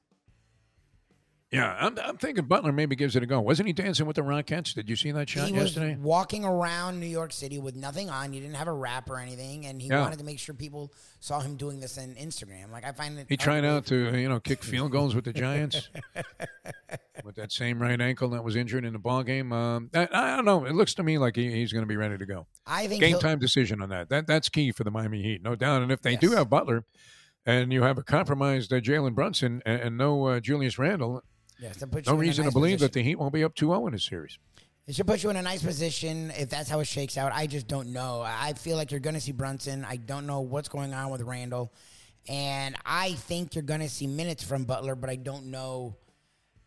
Yeah, 1.50 1.74
I'm, 1.80 1.98
I'm 2.04 2.18
thinking 2.18 2.44
Butler 2.44 2.72
maybe 2.72 2.94
gives 2.94 3.16
it 3.16 3.22
a 3.22 3.26
go. 3.26 3.40
Wasn't 3.40 3.66
he 3.66 3.72
dancing 3.72 4.04
with 4.04 4.16
the 4.16 4.22
Rockets? 4.22 4.74
Did 4.74 4.90
you 4.90 4.96
see 4.96 5.12
that 5.12 5.30
shot 5.30 5.48
he 5.48 5.54
was 5.54 5.78
walking 5.98 6.44
around 6.44 7.00
New 7.00 7.06
York 7.06 7.32
City 7.32 7.58
with 7.58 7.74
nothing 7.74 8.10
on. 8.10 8.34
He 8.34 8.40
didn't 8.40 8.56
have 8.56 8.68
a 8.68 8.72
rap 8.72 9.08
or 9.08 9.18
anything, 9.18 9.64
and 9.64 9.80
he 9.80 9.88
Yeah. 9.88 10.02
wanted 10.02 10.18
to 10.18 10.26
make 10.26 10.38
sure 10.38 10.54
people 10.54 10.92
saw 11.20 11.40
him 11.40 11.56
doing 11.56 11.80
this 11.80 11.96
on 11.96 12.14
Instagram. 12.16 12.70
Like 12.70 12.84
I 12.84 12.92
find 12.92 13.18
it. 13.18 13.26
He 13.30 13.38
tried 13.38 13.64
out 13.64 13.86
to 13.86 14.14
you 14.18 14.28
know 14.28 14.40
kick 14.40 14.62
field 14.62 14.92
goals 14.92 15.14
with 15.14 15.24
the 15.24 15.32
Giants 15.32 15.88
with 17.24 17.36
that 17.36 17.50
same 17.50 17.80
right 17.80 17.98
ankle 17.98 18.28
that 18.30 18.44
was 18.44 18.54
injured 18.54 18.84
in 18.84 18.92
the 18.92 18.98
ball 18.98 19.22
game. 19.22 19.50
Um, 19.50 19.88
I, 19.94 20.06
I 20.12 20.36
don't 20.36 20.44
know. 20.44 20.66
It 20.66 20.74
looks 20.74 20.92
to 20.94 21.02
me 21.02 21.16
like 21.16 21.36
he, 21.36 21.50
he's 21.50 21.72
going 21.72 21.82
to 21.82 21.88
be 21.88 21.96
ready 21.96 22.18
to 22.18 22.26
go. 22.26 22.46
I 22.66 22.86
think 22.88 23.00
Game 23.00 23.18
time 23.20 23.38
decision 23.38 23.80
on 23.80 23.88
that. 23.88 24.10
That 24.10 24.26
that's 24.26 24.50
key 24.50 24.70
for 24.70 24.84
the 24.84 24.90
Miami 24.90 25.22
Heat, 25.22 25.42
no 25.42 25.54
doubt. 25.54 25.80
And 25.80 25.90
if 25.90 26.02
they 26.02 26.16
do 26.16 26.32
have 26.32 26.50
Butler, 26.50 26.84
and 27.46 27.72
you 27.72 27.84
have 27.84 27.96
a 27.96 28.02
compromised 28.02 28.70
uh, 28.70 28.80
Jalen 28.80 29.14
Brunson 29.14 29.62
and, 29.64 29.80
and 29.80 29.96
no 29.96 30.26
uh, 30.26 30.40
Julius 30.40 30.78
Randle, 30.78 31.22
Yes, 31.58 31.80
no 31.80 31.88
you 31.92 31.98
in 31.98 32.08
a 32.08 32.14
reason 32.14 32.44
nice 32.44 32.52
to 32.52 32.58
believe 32.58 32.80
that 32.80 32.92
the 32.92 33.02
Heat 33.02 33.16
won't 33.16 33.32
be 33.32 33.42
up 33.42 33.54
2-0 33.54 33.86
in 33.86 33.92
this 33.92 34.04
series. 34.04 34.38
It 34.86 34.94
should 34.94 35.06
put 35.06 35.22
you 35.22 35.28
in 35.28 35.36
a 35.36 35.42
nice 35.42 35.62
position 35.62 36.32
if 36.38 36.48
that's 36.48 36.70
how 36.70 36.80
it 36.80 36.86
shakes 36.86 37.18
out. 37.18 37.32
I 37.34 37.46
just 37.46 37.68
don't 37.68 37.92
know. 37.92 38.22
I 38.24 38.54
feel 38.54 38.76
like 38.76 38.90
you're 38.90 39.00
going 39.00 39.14
to 39.14 39.20
see 39.20 39.32
Brunson. 39.32 39.84
I 39.84 39.96
don't 39.96 40.26
know 40.26 40.40
what's 40.40 40.68
going 40.68 40.94
on 40.94 41.10
with 41.10 41.20
Randle. 41.20 41.72
And 42.26 42.74
I 42.86 43.12
think 43.12 43.54
you're 43.54 43.62
going 43.62 43.80
to 43.80 43.88
see 43.88 44.06
minutes 44.06 44.42
from 44.42 44.64
Butler, 44.64 44.94
but 44.94 45.10
I 45.10 45.16
don't 45.16 45.46
know 45.46 45.96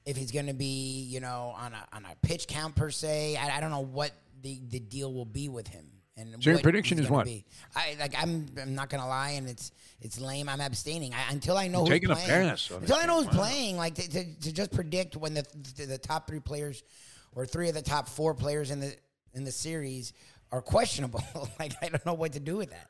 if 0.05 0.17
he's 0.17 0.31
going 0.31 0.47
to 0.47 0.53
be, 0.53 1.03
you 1.03 1.19
know, 1.19 1.55
on 1.57 1.73
a, 1.73 1.87
on 1.93 2.05
a 2.05 2.15
pitch 2.21 2.47
count 2.47 2.75
per 2.75 2.91
se. 2.91 3.37
I, 3.37 3.57
I 3.57 3.59
don't 3.59 3.71
know 3.71 3.85
what 3.85 4.11
the, 4.41 4.61
the 4.69 4.79
deal 4.79 5.13
will 5.13 5.25
be 5.25 5.49
with 5.49 5.67
him. 5.67 5.85
And 6.17 6.43
So 6.43 6.49
your 6.49 6.59
prediction 6.59 6.99
is 6.99 7.09
what? 7.09 7.25
Be. 7.25 7.45
I 7.75 7.95
like. 7.99 8.13
I'm. 8.21 8.47
I'm 8.61 8.75
not 8.75 8.89
gonna 8.89 9.07
lie, 9.07 9.31
and 9.31 9.47
it's 9.47 9.71
it's 10.01 10.19
lame. 10.19 10.49
I'm 10.49 10.59
abstaining 10.59 11.13
I, 11.13 11.31
until 11.31 11.57
I 11.57 11.67
know 11.67 11.79
You're 11.79 11.85
who's 11.85 11.89
taking 11.89 12.11
a 12.11 12.15
playing. 12.15 12.49
pass 12.49 12.69
Until 12.69 12.97
I 12.97 13.05
know 13.05 13.23
who's 13.23 13.33
playing, 13.33 13.77
like 13.77 13.95
to, 13.95 14.09
to, 14.09 14.39
to 14.41 14.51
just 14.51 14.71
predict 14.71 15.15
when 15.15 15.33
the, 15.33 15.45
the 15.77 15.85
the 15.85 15.97
top 15.97 16.27
three 16.27 16.41
players 16.41 16.83
or 17.33 17.45
three 17.45 17.69
of 17.69 17.75
the 17.75 17.81
top 17.81 18.09
four 18.09 18.33
players 18.33 18.71
in 18.71 18.81
the 18.81 18.93
in 19.33 19.45
the 19.45 19.51
series 19.51 20.11
are 20.51 20.61
questionable. 20.61 21.23
like 21.59 21.73
I 21.81 21.87
don't 21.87 22.05
know 22.05 22.13
what 22.13 22.33
to 22.33 22.39
do 22.39 22.57
with 22.57 22.71
that. 22.71 22.87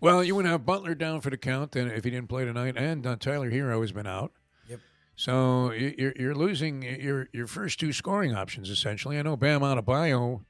Well, 0.00 0.22
you 0.22 0.34
wouldn't 0.34 0.52
have 0.52 0.66
Butler 0.66 0.94
down 0.94 1.20
for 1.20 1.30
the 1.30 1.38
count, 1.38 1.74
and 1.74 1.90
if 1.90 2.04
he 2.04 2.10
didn't 2.10 2.28
play 2.28 2.44
tonight, 2.44 2.76
and 2.76 3.06
uh, 3.06 3.16
Tyler 3.16 3.50
Herro 3.50 3.80
has 3.80 3.92
been 3.92 4.06
out. 4.06 4.32
Yep. 4.68 4.80
So 5.14 5.70
you're 5.72 6.12
you're 6.18 6.34
losing 6.34 6.82
your 6.82 7.28
your 7.32 7.46
first 7.46 7.80
two 7.80 7.92
scoring 7.92 8.34
options 8.34 8.70
essentially. 8.70 9.18
I 9.18 9.22
know 9.22 9.36
Bam 9.36 9.60
Adebayo, 9.60 10.42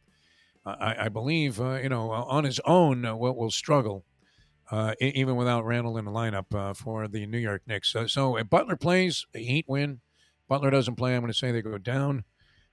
I, 0.66 1.04
I 1.04 1.08
believe 1.08 1.60
uh, 1.60 1.74
you 1.82 1.88
know 1.88 2.10
on 2.10 2.44
his 2.44 2.60
own 2.64 3.04
uh, 3.04 3.14
will, 3.16 3.34
will 3.36 3.50
struggle, 3.50 4.04
uh, 4.70 4.94
even 5.00 5.36
without 5.36 5.64
Randle 5.64 5.96
in 5.96 6.04
the 6.04 6.10
lineup 6.10 6.52
uh, 6.54 6.74
for 6.74 7.06
the 7.08 7.24
New 7.26 7.38
York 7.38 7.62
Knicks. 7.66 7.88
So, 7.92 8.06
so 8.06 8.36
if 8.36 8.50
Butler 8.50 8.76
plays, 8.76 9.24
the 9.32 9.40
Heat 9.44 9.66
win. 9.68 10.00
Butler 10.48 10.70
doesn't 10.70 10.94
play. 10.96 11.14
I'm 11.14 11.22
going 11.22 11.32
to 11.32 11.36
say 11.38 11.50
they 11.50 11.60
go 11.62 11.76
down. 11.78 12.24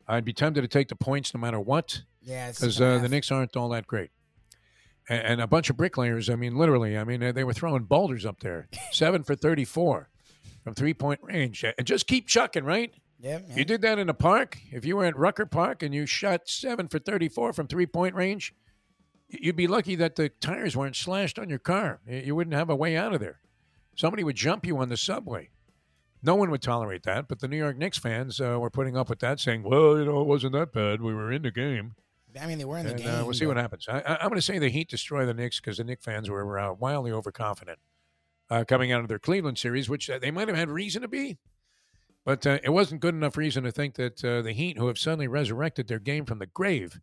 I'd 0.08 0.26
be 0.26 0.34
tempted 0.34 0.62
to 0.62 0.68
take 0.68 0.90
the 0.90 0.96
points 0.96 1.34
no 1.34 1.40
matter 1.40 1.60
what 1.60 2.02
Yeah, 2.22 2.50
because 2.52 2.80
uh, 2.80 2.98
the 3.00 3.10
Knicks 3.10 3.32
aren't 3.32 3.56
all 3.56 3.70
that 3.70 3.88
great. 3.88 4.12
And, 5.10 5.22
and 5.26 5.42
a 5.42 5.48
bunch 5.48 5.70
of 5.70 5.78
bricklayers. 5.78 6.30
I 6.30 6.36
mean, 6.36 6.56
literally. 6.56 6.98
I 6.98 7.04
mean, 7.04 7.20
they- 7.20 7.32
they 7.32 7.44
were 7.44 7.54
throwing 7.54 7.84
boulders 7.86 8.26
up 8.26 8.42
there, 8.42 8.68
seven 8.92 9.24
for 9.24 9.36
thirty-four 9.36 10.10
from 10.64 10.74
three-point 10.76 11.20
range, 11.24 11.64
and 11.78 11.86
just 11.88 12.06
keep 12.08 12.28
chucking, 12.28 12.64
right? 12.64 12.94
Yeah, 13.24 13.40
you 13.56 13.64
did 13.64 13.82
that 13.82 14.00
in 14.00 14.10
a 14.10 14.14
park, 14.14 14.60
if 14.70 14.84
you 14.84 14.98
were 14.98 15.06
at 15.06 15.18
Rucker 15.18 15.46
Park 15.46 15.82
and 15.82 15.94
you 15.96 16.06
shot 16.06 16.42
seven 16.50 16.90
for 16.90 17.00
thirty-four 17.00 17.54
from 17.54 17.68
three-point 17.68 18.16
range, 18.16 18.54
you'd 19.30 19.56
be 19.56 19.66
lucky 19.66 19.96
that 19.96 20.18
the 20.18 20.28
tires 20.28 20.76
weren't 20.76 20.98
slashed 20.98 21.40
on 21.40 21.50
your 21.50 21.58
car. 21.58 22.02
You 22.06 22.36
wouldn't 22.36 22.54
have 22.54 22.70
a 22.70 22.76
way 22.76 22.98
out 22.98 23.14
of 23.14 23.22
there. 23.22 23.40
Somebody 23.96 24.26
would 24.26 24.36
jump 24.36 24.66
you 24.66 24.78
on 24.78 24.90
the 24.90 24.98
subway. 24.98 25.50
No 26.22 26.36
one 26.36 26.52
would 26.52 26.62
tolerate 26.62 27.04
that, 27.04 27.30
but 27.30 27.40
the 27.40 27.48
New 27.48 27.58
York 27.58 27.78
Knicks 27.78 27.98
fans 27.98 28.42
uh, 28.42 28.58
were 28.60 28.70
putting 28.70 28.98
up 28.98 29.10
with 29.10 29.20
that, 29.20 29.40
saying, 29.40 29.64
"Well, 29.64 29.98
you 29.98 30.04
know, 30.06 30.20
it 30.20 30.28
wasn't 30.28 30.52
that 30.54 30.74
bad. 30.74 31.02
We 31.02 31.14
were 31.14 31.32
in 31.32 31.44
the 31.44 31.52
game." 31.52 31.96
I 32.42 32.46
mean, 32.46 32.58
they 32.58 32.66
were 32.66 32.78
in 32.78 32.86
the 32.88 32.92
And, 32.94 33.02
game. 33.02 33.10
uh, 33.10 33.24
we'll 33.24 33.34
see 33.36 33.46
what 33.46 33.58
happens. 33.58 33.88
I, 33.88 34.02
I'm 34.20 34.30
going 34.30 34.36
to 34.36 34.42
say 34.42 34.58
the 34.60 34.70
Heat 34.70 34.90
destroy 34.90 35.26
the 35.26 35.34
Knicks 35.34 35.62
because 35.62 35.78
the 35.78 35.84
Knicks 35.86 36.04
fans 36.04 36.30
were, 36.30 36.46
were 36.46 36.60
uh, 36.60 36.74
wildly 36.74 37.12
overconfident 37.12 37.78
uh, 38.50 38.64
coming 38.68 38.92
out 38.92 39.02
of 39.02 39.08
their 39.08 39.20
Cleveland 39.20 39.60
series, 39.60 39.88
which 39.88 40.10
uh, 40.10 40.18
they 40.20 40.32
might 40.32 40.48
have 40.48 40.58
had 40.58 40.70
reason 40.70 41.04
to 41.04 41.08
be. 41.08 41.38
But 42.26 42.48
uh, 42.48 42.60
it 42.64 42.70
wasn't 42.70 43.02
good 43.02 43.16
enough 43.16 43.36
reason 43.38 43.64
to 43.64 43.72
think 43.72 43.96
that 43.96 44.24
uh, 44.24 44.42
the 44.42 44.54
Heat, 44.54 44.78
who 44.78 44.88
have 44.88 44.98
suddenly 44.98 45.28
resurrected 45.28 45.88
their 45.88 46.00
game 46.00 46.26
from 46.26 46.40
the 46.40 46.46
grave, 46.46 47.00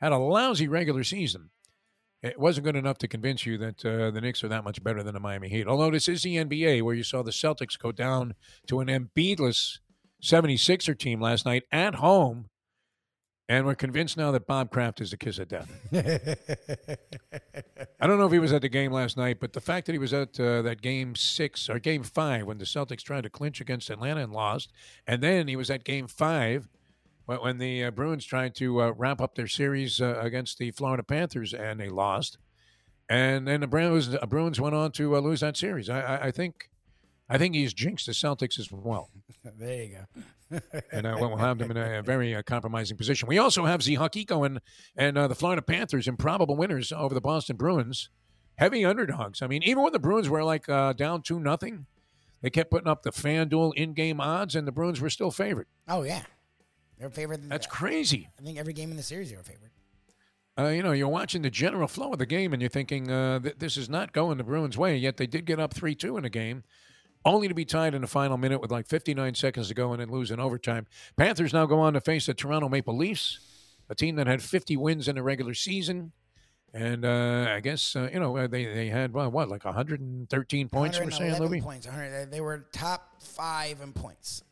had 0.00 0.12
a 0.12 0.18
lousy 0.18 0.66
regular 0.66 1.04
season. 1.04 1.50
It 2.22 2.40
wasn't 2.40 2.64
good 2.64 2.76
enough 2.76 2.98
to 2.98 3.08
convince 3.08 3.46
you 3.46 3.58
that 3.58 3.84
uh, 3.84 4.10
the 4.10 4.20
Knicks 4.20 4.42
are 4.42 4.48
that 4.48 4.64
much 4.64 4.82
better 4.82 5.02
than 5.02 5.14
the 5.14 5.20
Miami 5.20 5.48
Heat. 5.48 5.68
Although 5.68 5.90
this 5.90 6.08
is 6.08 6.22
the 6.22 6.36
NBA, 6.36 6.82
where 6.82 6.94
you 6.94 7.04
saw 7.04 7.22
the 7.22 7.30
Celtics 7.30 7.78
go 7.78 7.92
down 7.92 8.34
to 8.66 8.80
an 8.80 8.88
Embiidless 8.88 9.78
76er 10.22 10.98
team 10.98 11.20
last 11.20 11.46
night 11.46 11.64
at 11.70 11.96
home, 11.96 12.48
and 13.48 13.64
we're 13.64 13.74
convinced 13.74 14.16
now 14.16 14.30
that 14.32 14.46
Bob 14.46 14.70
Kraft 14.70 15.00
is 15.00 15.10
the 15.12 15.16
kiss 15.16 15.38
of 15.38 15.48
death. 15.48 15.70
I 18.00 18.06
don't 18.06 18.18
know 18.18 18.26
if 18.26 18.32
he 18.32 18.38
was 18.38 18.52
at 18.52 18.62
the 18.62 18.68
game 18.68 18.92
last 18.92 19.16
night, 19.16 19.38
but 19.40 19.52
the 19.52 19.60
fact 19.60 19.86
that 19.86 19.92
he 19.92 19.98
was 19.98 20.12
at 20.12 20.38
uh, 20.40 20.62
that 20.62 20.82
game 20.82 21.14
six 21.14 21.70
or 21.70 21.78
game 21.78 22.02
five 22.02 22.46
when 22.46 22.58
the 22.58 22.64
Celtics 22.64 23.02
tried 23.02 23.22
to 23.22 23.30
clinch 23.30 23.60
against 23.60 23.90
Atlanta 23.90 24.22
and 24.22 24.32
lost, 24.32 24.72
and 25.06 25.22
then 25.22 25.48
he 25.48 25.56
was 25.56 25.70
at 25.70 25.84
game 25.84 26.08
five 26.08 26.68
when, 27.26 27.58
the 27.58 27.84
uh, 27.84 27.90
Bruins 27.90 28.24
tried 28.24 28.54
to 28.56 28.80
uh, 28.82 28.92
wrap 28.96 29.20
up 29.20 29.34
their 29.34 29.48
series 29.48 30.00
uh, 30.00 30.18
against 30.20 30.58
the 30.58 30.70
Florida 30.70 31.02
Panthers 31.02 31.52
and 31.52 31.80
they 31.80 31.88
lost, 31.88 32.38
and 33.08 33.46
then 33.46 33.60
the 33.60 33.66
Bruins, 33.66 34.14
uh, 34.14 34.26
Bruins 34.26 34.60
went 34.60 34.74
on 34.74 34.92
to 34.92 35.16
uh, 35.16 35.20
lose 35.20 35.40
that 35.40 35.56
series. 35.56 35.88
I, 35.88 36.00
I, 36.00 36.26
I 36.26 36.30
think, 36.30 36.70
I 37.28 37.38
think 37.38 37.54
he's 37.54 37.74
jinxed 37.74 38.06
the 38.06 38.12
Celtics 38.12 38.58
as 38.58 38.70
well 38.70 39.10
there 39.58 39.82
you 39.82 39.98
go. 40.50 40.60
and 40.92 41.06
uh, 41.06 41.16
we'll 41.18 41.36
have 41.36 41.58
them 41.58 41.70
in 41.70 41.76
a, 41.76 42.02
very 42.02 42.34
uh, 42.34 42.42
compromising 42.42 42.96
position. 42.96 43.28
We 43.28 43.38
also 43.38 43.64
have 43.64 43.80
Zihakiko 43.80 44.46
and 44.46 44.60
and 44.96 45.18
uh, 45.18 45.28
the 45.28 45.34
Florida 45.34 45.62
Panthers, 45.62 46.06
improbable 46.06 46.56
winners 46.56 46.92
over 46.92 47.14
the 47.14 47.20
Boston 47.20 47.56
Bruins, 47.56 48.10
heavy 48.56 48.84
underdogs. 48.84 49.42
I 49.42 49.46
mean, 49.46 49.62
even 49.62 49.82
when 49.82 49.92
the 49.92 49.98
Bruins 49.98 50.28
were 50.28 50.44
like 50.44 50.68
uh, 50.68 50.92
down 50.92 51.22
two 51.22 51.40
nothing, 51.40 51.86
they 52.42 52.50
kept 52.50 52.70
putting 52.70 52.88
up 52.88 53.02
the 53.02 53.10
FanDuel 53.10 53.74
in-game 53.74 54.20
odds, 54.20 54.54
and 54.54 54.66
the 54.66 54.72
Bruins 54.72 55.00
were 55.00 55.10
still 55.10 55.30
favored. 55.30 55.66
Oh 55.88 56.02
yeah, 56.02 56.22
they're 56.98 57.10
favored. 57.10 57.48
That's 57.48 57.66
crazy. 57.66 58.28
I 58.38 58.42
think 58.42 58.58
every 58.58 58.72
game 58.72 58.90
in 58.90 58.96
the 58.96 59.02
series 59.02 59.30
they 59.30 59.36
were 59.36 59.42
favored. 59.42 59.70
Uh, 60.58 60.68
you 60.68 60.82
know, 60.82 60.92
you're 60.92 61.08
watching 61.08 61.42
the 61.42 61.50
general 61.50 61.86
flow 61.86 62.12
of 62.12 62.18
the 62.18 62.26
game, 62.26 62.52
and 62.52 62.62
you're 62.62 62.70
thinking 62.70 63.10
uh, 63.10 63.40
th- 63.40 63.56
this 63.58 63.76
is 63.76 63.90
not 63.90 64.12
going 64.12 64.38
the 64.38 64.44
Bruins' 64.44 64.78
way. 64.78 64.96
Yet 64.96 65.16
they 65.18 65.26
did 65.26 65.44
get 65.44 65.60
up 65.60 65.74
three 65.74 65.94
two 65.94 66.16
in 66.16 66.22
the 66.22 66.30
game. 66.30 66.62
Only 67.26 67.48
to 67.48 67.54
be 67.54 67.64
tied 67.64 67.92
in 67.92 68.02
the 68.02 68.06
final 68.06 68.36
minute 68.36 68.60
with 68.60 68.70
like 68.70 68.86
59 68.86 69.34
seconds 69.34 69.66
to 69.66 69.74
go 69.74 69.92
and 69.92 70.00
then 70.00 70.08
lose 70.10 70.30
in 70.30 70.38
overtime. 70.38 70.86
Panthers 71.16 71.52
now 71.52 71.66
go 71.66 71.80
on 71.80 71.94
to 71.94 72.00
face 72.00 72.26
the 72.26 72.34
Toronto 72.34 72.68
Maple 72.68 72.96
Leafs, 72.96 73.40
a 73.90 73.96
team 73.96 74.14
that 74.14 74.28
had 74.28 74.40
50 74.40 74.76
wins 74.76 75.08
in 75.08 75.16
the 75.16 75.24
regular 75.24 75.52
season. 75.52 76.12
And 76.72 77.04
uh, 77.04 77.46
I 77.50 77.58
guess, 77.58 77.96
uh, 77.96 78.08
you 78.12 78.20
know, 78.20 78.36
uh, 78.36 78.46
they, 78.46 78.64
they 78.66 78.88
had, 78.88 79.12
well, 79.12 79.28
what, 79.30 79.48
like 79.48 79.64
113 79.64 80.68
points, 80.68 81.00
we're 81.00 81.10
saying, 81.10 81.32
111 81.32 81.48
Louis? 81.48 81.60
points. 81.60 81.88
they 82.30 82.40
were 82.40 82.66
top 82.70 83.20
five 83.20 83.80
in 83.80 83.92
points. 83.92 84.44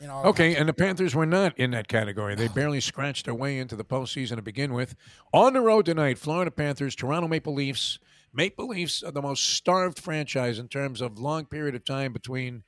In 0.00 0.10
Okay, 0.10 0.56
and 0.56 0.68
the 0.68 0.74
Panthers 0.74 1.14
were 1.14 1.26
not 1.26 1.58
in 1.58 1.70
that 1.72 1.88
category. 1.88 2.34
They 2.34 2.48
barely 2.48 2.80
scratched 2.80 3.24
their 3.24 3.34
way 3.34 3.58
into 3.58 3.76
the 3.76 3.84
postseason 3.84 4.36
to 4.36 4.42
begin 4.42 4.72
with. 4.74 4.94
On 5.32 5.54
the 5.54 5.60
road 5.60 5.86
tonight, 5.86 6.18
Florida 6.18 6.50
Panthers, 6.50 6.94
Toronto 6.94 7.28
Maple 7.28 7.54
Leafs. 7.54 7.98
Maple 8.32 8.68
Leafs 8.68 9.02
are 9.02 9.10
the 9.10 9.22
most 9.22 9.44
starved 9.50 9.98
franchise 9.98 10.58
in 10.58 10.68
terms 10.68 11.00
of 11.00 11.18
long 11.18 11.46
period 11.46 11.74
of 11.74 11.84
time 11.84 12.12
between 12.12 12.62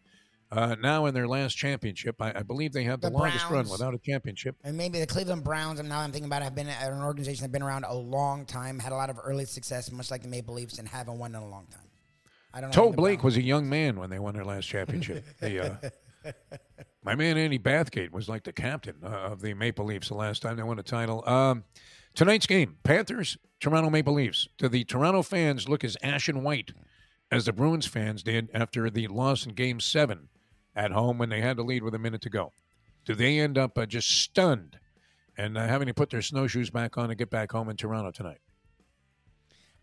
uh, 0.52 0.74
now 0.80 1.06
and 1.06 1.16
their 1.16 1.28
last 1.28 1.54
championship. 1.56 2.16
I, 2.20 2.32
I 2.38 2.42
believe 2.42 2.72
they 2.72 2.84
have 2.84 3.00
the, 3.00 3.10
The 3.10 3.16
longest 3.16 3.48
run 3.50 3.68
without 3.68 3.94
a 3.94 3.98
championship. 3.98 4.56
And 4.64 4.76
maybe 4.76 4.98
the 4.98 5.06
Cleveland 5.06 5.44
Browns, 5.44 5.78
and 5.78 5.88
now 5.88 6.00
I'm 6.00 6.10
thinking 6.10 6.28
about 6.28 6.42
it, 6.42 6.44
have 6.44 6.54
been 6.54 6.68
at 6.68 6.90
an 6.90 7.02
organization 7.02 7.42
that's 7.42 7.52
been 7.52 7.62
around 7.62 7.84
a 7.84 7.94
long 7.94 8.46
time, 8.46 8.78
had 8.78 8.92
a 8.92 8.96
lot 8.96 9.10
of 9.10 9.18
early 9.22 9.44
success, 9.44 9.90
much 9.92 10.10
like 10.10 10.22
the 10.22 10.28
Maple 10.28 10.54
Leafs, 10.54 10.78
and 10.78 10.88
haven't 10.88 11.18
won 11.18 11.34
in 11.34 11.42
a 11.42 11.48
long 11.48 11.66
time. 11.70 11.82
I 12.52 12.60
don't 12.60 12.74
know. 12.74 12.82
Toe 12.88 12.92
Blake 12.92 13.22
was 13.22 13.36
a 13.36 13.42
young 13.42 13.68
man 13.68 13.98
when 13.98 14.10
they 14.10 14.18
won 14.18 14.34
their 14.34 14.44
last 14.44 14.66
championship. 14.66 15.24
the, 15.40 15.78
uh, 16.24 16.32
my 17.04 17.14
man 17.14 17.38
Andy 17.38 17.58
Bathgate 17.58 18.10
was 18.10 18.28
like 18.28 18.42
the 18.42 18.52
captain 18.52 18.96
uh, 19.04 19.08
of 19.08 19.40
the 19.40 19.54
Maple 19.54 19.84
Leafs 19.84 20.08
the 20.08 20.14
last 20.14 20.42
time 20.42 20.56
they 20.56 20.62
won 20.62 20.78
a 20.78 20.82
title. 20.82 21.26
Um, 21.28 21.64
tonight's 22.14 22.46
game, 22.46 22.76
Panthers, 22.82 23.38
Toronto 23.60 23.90
Maple 23.90 24.14
Leafs. 24.14 24.48
Do 24.58 24.68
the 24.68 24.84
Toronto 24.84 25.22
fans 25.22 25.68
look 25.68 25.84
as 25.84 25.96
ashen 26.02 26.42
white 26.42 26.72
as 27.30 27.44
the 27.44 27.52
Bruins 27.52 27.86
fans 27.86 28.22
did 28.22 28.48
after 28.52 28.90
the 28.90 29.06
loss 29.08 29.46
in 29.46 29.54
Game 29.54 29.80
Seven 29.80 30.28
at 30.74 30.92
home 30.92 31.18
when 31.18 31.28
they 31.28 31.40
had 31.40 31.56
to 31.56 31.62
lead 31.62 31.82
with 31.82 31.94
a 31.94 31.98
minute 31.98 32.22
to 32.22 32.30
go? 32.30 32.52
Do 33.04 33.14
they 33.14 33.38
end 33.38 33.58
up 33.58 33.76
uh, 33.78 33.86
just 33.86 34.10
stunned 34.10 34.78
and 35.36 35.56
uh, 35.56 35.66
having 35.66 35.88
to 35.88 35.94
put 35.94 36.10
their 36.10 36.22
snowshoes 36.22 36.70
back 36.70 36.98
on 36.98 37.10
and 37.10 37.18
get 37.18 37.30
back 37.30 37.52
home 37.52 37.68
in 37.68 37.76
Toronto 37.76 38.10
tonight? 38.10 38.40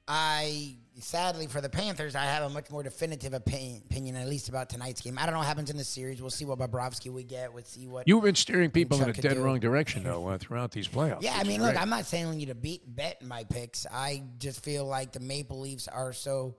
I 0.08 0.76
sadly 1.00 1.48
for 1.48 1.62
the 1.62 1.70
Panthers, 1.70 2.16
I 2.16 2.24
have 2.24 2.44
a 2.44 2.50
much 2.50 2.72
more 2.72 2.82
definitive 2.82 3.34
opinion, 3.34 3.82
opinion, 3.90 4.16
at 4.16 4.28
least 4.28 4.50
about 4.50 4.70
tonight's 4.70 5.02
game. 5.02 5.18
I 5.18 5.26
don't 5.26 5.34
know 5.34 5.40
what 5.40 5.48
happens 5.48 5.70
in 5.70 5.78
the 5.78 5.84
series. 5.84 6.22
We'll 6.22 6.32
see 6.32 6.46
what 6.46 6.60
Bobrovsky 6.60 7.12
we 7.12 7.24
get. 7.24 7.54
We'll 7.54 7.64
see 7.64 7.88
what 7.88 8.08
You've 8.08 8.24
been 8.24 8.36
steering 8.36 8.72
people 8.72 9.02
in 9.02 9.10
a 9.10 9.14
dead 9.14 9.36
do. 9.36 9.44
wrong 9.44 9.60
direction 9.60 10.04
though 10.04 10.28
uh, 10.28 10.38
throughout 10.38 10.72
these 10.72 10.88
playoffs. 10.88 11.22
Yeah, 11.22 11.36
I 11.36 11.44
mean, 11.44 11.62
look, 11.62 11.74
great. 11.74 11.82
I'm 11.82 11.90
not 11.90 12.08
telling 12.08 12.40
you 12.40 12.48
to 12.48 12.56
beat 12.56 12.84
bet 12.96 13.22
my 13.22 13.44
picks. 13.44 13.86
I 13.92 14.24
just 14.40 14.64
feel 14.64 14.86
like 14.86 15.12
the 15.12 15.20
Maple 15.20 15.60
Leafs 15.60 15.88
are 15.88 16.14
so 16.14 16.56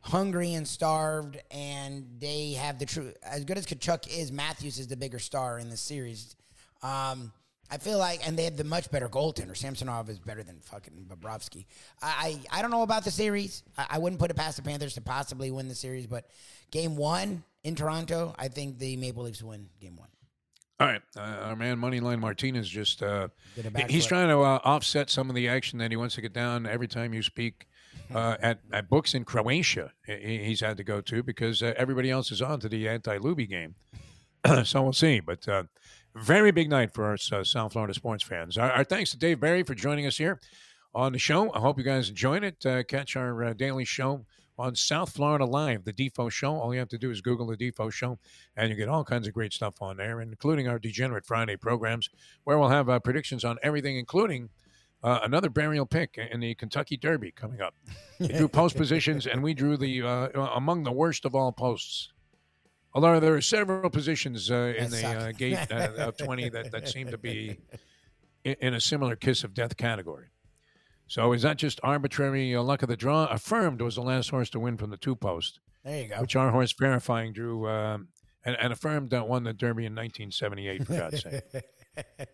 hungry 0.00 0.54
and 0.54 0.66
starved, 0.66 1.40
and 1.50 2.06
they 2.18 2.52
have 2.54 2.78
the 2.78 2.86
true. 2.86 3.12
As 3.22 3.44
good 3.44 3.58
as 3.58 3.66
Tkachuk 3.66 4.08
is, 4.08 4.32
Matthews 4.32 4.78
is 4.78 4.88
the 4.88 4.96
bigger 4.96 5.18
star 5.18 5.58
in 5.58 5.70
the 5.70 5.76
series. 5.76 6.36
Um, 6.82 7.32
I 7.70 7.78
feel 7.78 7.98
like, 7.98 8.26
and 8.26 8.38
they 8.38 8.44
have 8.44 8.56
the 8.56 8.64
much 8.64 8.90
better 8.90 9.08
goaltender. 9.08 9.56
Samsonov 9.56 10.10
is 10.10 10.18
better 10.18 10.42
than 10.42 10.60
fucking 10.60 11.06
Bobrovsky. 11.08 11.64
I 12.02 12.38
I, 12.50 12.58
I 12.58 12.62
don't 12.62 12.70
know 12.70 12.82
about 12.82 13.04
the 13.04 13.10
series. 13.10 13.62
I, 13.78 13.86
I 13.90 13.98
wouldn't 13.98 14.20
put 14.20 14.30
it 14.30 14.34
past 14.34 14.56
the 14.56 14.62
Panthers 14.62 14.94
to 14.94 15.00
possibly 15.00 15.50
win 15.50 15.68
the 15.68 15.74
series, 15.74 16.06
but 16.06 16.26
game 16.70 16.96
one 16.96 17.44
in 17.64 17.74
Toronto, 17.74 18.34
I 18.38 18.48
think 18.48 18.78
the 18.78 18.96
Maple 18.96 19.22
Leafs 19.24 19.42
win 19.42 19.68
game 19.80 19.96
one. 19.96 20.08
All 20.80 20.86
right, 20.88 21.02
uh, 21.16 21.20
our 21.20 21.56
man 21.56 21.78
Moneyline 21.78 22.18
Martinez 22.18 22.68
just 22.68 23.02
uh, 23.02 23.28
Did 23.54 23.74
a 23.74 23.86
he- 23.86 23.92
he's 23.94 24.06
trying 24.06 24.28
to 24.28 24.40
uh, 24.40 24.58
offset 24.64 25.08
some 25.10 25.30
of 25.30 25.36
the 25.36 25.48
action 25.48 25.78
that 25.78 25.90
he 25.92 25.96
wants 25.96 26.16
to 26.16 26.20
get 26.20 26.32
down 26.32 26.66
every 26.66 26.88
time 26.88 27.14
you 27.14 27.22
speak 27.22 27.68
uh, 28.14 28.36
at 28.42 28.58
at 28.72 28.90
books 28.90 29.14
in 29.14 29.24
Croatia. 29.24 29.92
He's 30.04 30.60
had 30.60 30.76
to 30.78 30.84
go 30.84 31.00
to 31.00 31.22
because 31.22 31.62
uh, 31.62 31.72
everybody 31.76 32.10
else 32.10 32.32
is 32.32 32.42
on 32.42 32.58
to 32.60 32.68
the 32.68 32.88
anti 32.88 33.16
Luby 33.18 33.48
game. 33.48 33.76
so 34.64 34.82
we'll 34.82 34.92
see, 34.92 35.20
but. 35.20 35.46
Very 36.14 36.50
big 36.50 36.68
night 36.68 36.92
for 36.92 37.12
us 37.12 37.32
uh, 37.32 37.42
South 37.42 37.72
Florida 37.72 37.94
sports 37.94 38.22
fans. 38.22 38.58
Our, 38.58 38.70
our 38.70 38.84
thanks 38.84 39.10
to 39.12 39.18
Dave 39.18 39.40
Barry 39.40 39.62
for 39.62 39.74
joining 39.74 40.06
us 40.06 40.18
here 40.18 40.40
on 40.94 41.12
the 41.12 41.18
show. 41.18 41.52
I 41.54 41.60
hope 41.60 41.78
you 41.78 41.84
guys 41.84 42.10
enjoyed 42.10 42.44
it. 42.44 42.64
Uh, 42.66 42.82
catch 42.82 43.16
our 43.16 43.44
uh, 43.44 43.52
daily 43.54 43.86
show 43.86 44.26
on 44.58 44.74
South 44.74 45.10
Florida 45.10 45.46
Live, 45.46 45.84
the 45.84 45.92
Defo 45.92 46.30
Show. 46.30 46.54
All 46.54 46.74
you 46.74 46.78
have 46.80 46.90
to 46.90 46.98
do 46.98 47.10
is 47.10 47.22
Google 47.22 47.46
the 47.46 47.56
Defo 47.56 47.90
Show, 47.90 48.18
and 48.56 48.68
you 48.68 48.76
get 48.76 48.88
all 48.88 49.04
kinds 49.04 49.26
of 49.26 49.32
great 49.32 49.54
stuff 49.54 49.80
on 49.80 49.96
there, 49.96 50.20
including 50.20 50.68
our 50.68 50.78
Degenerate 50.78 51.24
Friday 51.24 51.56
programs, 51.56 52.10
where 52.44 52.58
we'll 52.58 52.68
have 52.68 52.90
uh, 52.90 52.98
predictions 52.98 53.44
on 53.44 53.58
everything, 53.62 53.96
including 53.96 54.50
uh, 55.02 55.20
another 55.22 55.48
burial 55.48 55.86
pick 55.86 56.18
in 56.30 56.40
the 56.40 56.54
Kentucky 56.54 56.96
Derby 56.96 57.32
coming 57.32 57.60
up. 57.60 57.74
We 58.20 58.28
drew 58.28 58.48
post 58.48 58.76
positions, 58.76 59.26
and 59.26 59.42
we 59.42 59.54
drew 59.54 59.76
the 59.76 60.02
uh, 60.02 60.28
among 60.54 60.84
the 60.84 60.92
worst 60.92 61.24
of 61.24 61.34
all 61.34 61.52
posts. 61.52 62.12
Although 62.94 63.20
there 63.20 63.34
are 63.34 63.40
several 63.40 63.88
positions 63.90 64.50
uh, 64.50 64.74
in 64.76 64.90
the 64.90 65.06
uh, 65.06 65.32
gate 65.32 65.58
uh, 65.70 65.88
of 65.98 66.16
20 66.16 66.50
that, 66.50 66.72
that 66.72 66.88
seem 66.88 67.08
to 67.08 67.18
be 67.18 67.58
in, 68.44 68.56
in 68.60 68.74
a 68.74 68.80
similar 68.80 69.16
kiss 69.16 69.44
of 69.44 69.54
death 69.54 69.76
category. 69.76 70.26
So 71.06 71.32
is 71.32 71.42
that 71.42 71.56
just 71.56 71.80
arbitrary 71.82 72.54
uh, 72.54 72.62
luck 72.62 72.82
of 72.82 72.88
the 72.88 72.96
draw? 72.96 73.26
Affirmed 73.26 73.80
was 73.80 73.94
the 73.94 74.02
last 74.02 74.30
horse 74.30 74.50
to 74.50 74.60
win 74.60 74.76
from 74.76 74.90
the 74.90 74.96
two 74.96 75.16
post, 75.16 75.60
There 75.84 76.02
you 76.02 76.08
go. 76.08 76.20
which 76.20 76.36
our 76.36 76.50
horse 76.50 76.72
verifying 76.72 77.32
drew, 77.32 77.68
um, 77.68 78.08
and, 78.44 78.56
and 78.60 78.72
affirmed 78.72 79.10
that 79.10 79.28
won 79.28 79.44
the 79.44 79.52
Derby 79.52 79.86
in 79.86 79.94
1978, 79.94 80.86
for 80.86 80.96
God's 80.98 81.22
sake. 81.22 81.64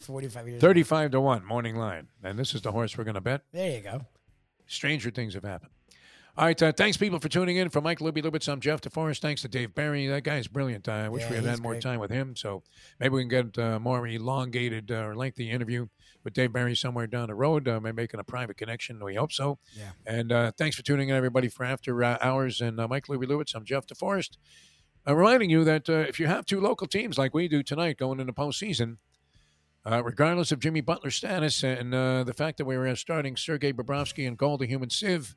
45 0.00 0.48
years. 0.48 0.60
35 0.60 1.10
to 1.12 1.20
1, 1.20 1.44
morning 1.44 1.76
line. 1.76 2.08
And 2.22 2.38
this 2.38 2.54
is 2.54 2.62
the 2.62 2.72
horse 2.72 2.96
we're 2.96 3.04
going 3.04 3.14
to 3.14 3.20
bet. 3.20 3.42
There 3.52 3.70
you 3.76 3.80
go. 3.80 4.06
Stranger 4.66 5.10
things 5.10 5.34
have 5.34 5.44
happened. 5.44 5.72
All 6.34 6.46
right, 6.46 6.62
uh, 6.62 6.72
thanks 6.72 6.96
people 6.96 7.18
for 7.20 7.28
tuning 7.28 7.56
in. 7.58 7.68
For 7.68 7.82
Mike 7.82 7.98
Luby 7.98 8.22
Lubitz, 8.22 8.48
I'm 8.50 8.58
Jeff 8.58 8.80
DeForest. 8.80 9.20
Thanks 9.20 9.42
to 9.42 9.48
Dave 9.48 9.74
Barry. 9.74 10.06
That 10.06 10.22
guy's 10.24 10.48
brilliant. 10.48 10.88
I 10.88 11.10
wish 11.10 11.24
Yeah, 11.24 11.28
we 11.30 11.36
had 11.36 11.44
had 11.44 11.60
more 11.60 11.72
great. 11.72 11.82
time 11.82 12.00
with 12.00 12.10
him. 12.10 12.34
So 12.36 12.62
maybe 12.98 13.14
we 13.14 13.22
can 13.22 13.28
get 13.28 13.58
a 13.58 13.78
more 13.78 14.06
elongated 14.06 14.90
uh, 14.90 15.04
or 15.08 15.14
lengthy 15.14 15.50
interview 15.50 15.88
with 16.24 16.32
Dave 16.32 16.50
Barry 16.50 16.74
somewhere 16.74 17.06
down 17.06 17.26
the 17.28 17.34
road. 17.34 17.68
Uh, 17.68 17.80
maybe 17.80 17.96
making 17.96 18.18
a 18.18 18.24
private 18.24 18.56
connection. 18.56 19.04
We 19.04 19.14
hope 19.16 19.30
so. 19.30 19.58
Yeah. 19.76 19.90
And 20.06 20.32
uh, 20.32 20.52
thanks 20.56 20.74
for 20.74 20.82
tuning 20.82 21.10
in, 21.10 21.14
everybody, 21.16 21.48
for 21.48 21.64
After 21.64 22.02
uh, 22.02 22.16
Hours. 22.22 22.62
And 22.62 22.80
uh, 22.80 22.88
Mike 22.88 23.08
Luby 23.08 23.26
Lubitz, 23.26 23.54
I'm 23.54 23.66
Jeff 23.66 23.86
DeForest. 23.86 24.38
I'm 25.04 25.16
reminding 25.16 25.50
you 25.50 25.64
that 25.64 25.90
uh, 25.90 25.98
if 26.08 26.18
you 26.18 26.28
have 26.28 26.46
two 26.46 26.62
local 26.62 26.86
teams 26.86 27.18
like 27.18 27.34
we 27.34 27.46
do 27.46 27.62
tonight 27.62 27.98
going 27.98 28.20
into 28.20 28.32
postseason, 28.32 28.96
uh, 29.84 30.02
regardless 30.02 30.50
of 30.50 30.60
Jimmy 30.60 30.80
Butler's 30.80 31.16
status 31.16 31.62
and 31.62 31.94
uh, 31.94 32.24
the 32.24 32.32
fact 32.32 32.56
that 32.56 32.64
we 32.64 32.78
were 32.78 32.96
starting 32.96 33.36
Sergei 33.36 33.74
Bobrovsky 33.74 34.26
and 34.26 34.38
Gold, 34.38 34.60
the 34.60 34.66
Human 34.66 34.88
Sieve, 34.88 35.36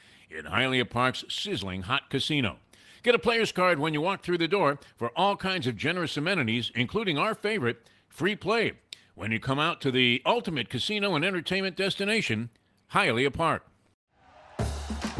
in 0.37 0.45
Hialeah 0.45 0.89
Park's 0.89 1.23
sizzling 1.29 1.83
hot 1.83 2.09
casino. 2.09 2.57
Get 3.03 3.15
a 3.15 3.19
player's 3.19 3.51
card 3.51 3.79
when 3.79 3.93
you 3.93 4.01
walk 4.01 4.23
through 4.23 4.37
the 4.37 4.47
door 4.47 4.79
for 4.95 5.11
all 5.15 5.35
kinds 5.35 5.65
of 5.67 5.75
generous 5.75 6.17
amenities, 6.17 6.71
including 6.75 7.17
our 7.17 7.33
favorite, 7.33 7.87
free 8.07 8.35
play, 8.35 8.73
when 9.15 9.31
you 9.31 9.39
come 9.39 9.59
out 9.59 9.81
to 9.81 9.91
the 9.91 10.21
ultimate 10.25 10.69
casino 10.69 11.15
and 11.15 11.25
entertainment 11.25 11.75
destination, 11.75 12.49
Hialeah 12.93 13.33
Park. 13.33 13.65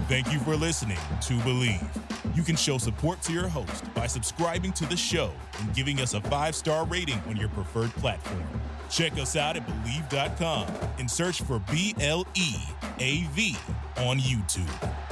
Thank 0.08 0.32
you 0.32 0.40
for 0.40 0.56
listening 0.56 0.98
to 1.22 1.34
Bleav. 1.40 2.36
You 2.36 2.44
can 2.44 2.56
show 2.56 2.78
support 2.78 3.22
to 3.24 3.34
your 3.34 3.48
host 3.48 3.94
by 3.94 4.08
subscribing 4.08 4.74
to 4.74 4.86
the 4.86 4.98
show 4.98 5.32
and 5.60 5.74
giving 5.74 6.00
us 6.02 6.14
a 6.14 6.22
five 6.22 6.54
star 6.54 6.86
rating 6.86 7.22
on 7.28 7.38
your 7.38 7.50
preferred 7.50 7.92
platform. 7.92 8.44
Check 8.90 9.14
us 9.14 9.36
out 9.36 9.56
at 9.56 9.66
Bleav.com 9.66 10.68
and 11.00 11.10
search 11.10 11.42
for 11.44 11.60
B 11.72 11.96
L 12.00 12.28
E 12.36 12.56
A 13.00 13.24
V 13.32 13.56
on 13.98 14.20
YouTube. 14.20 15.11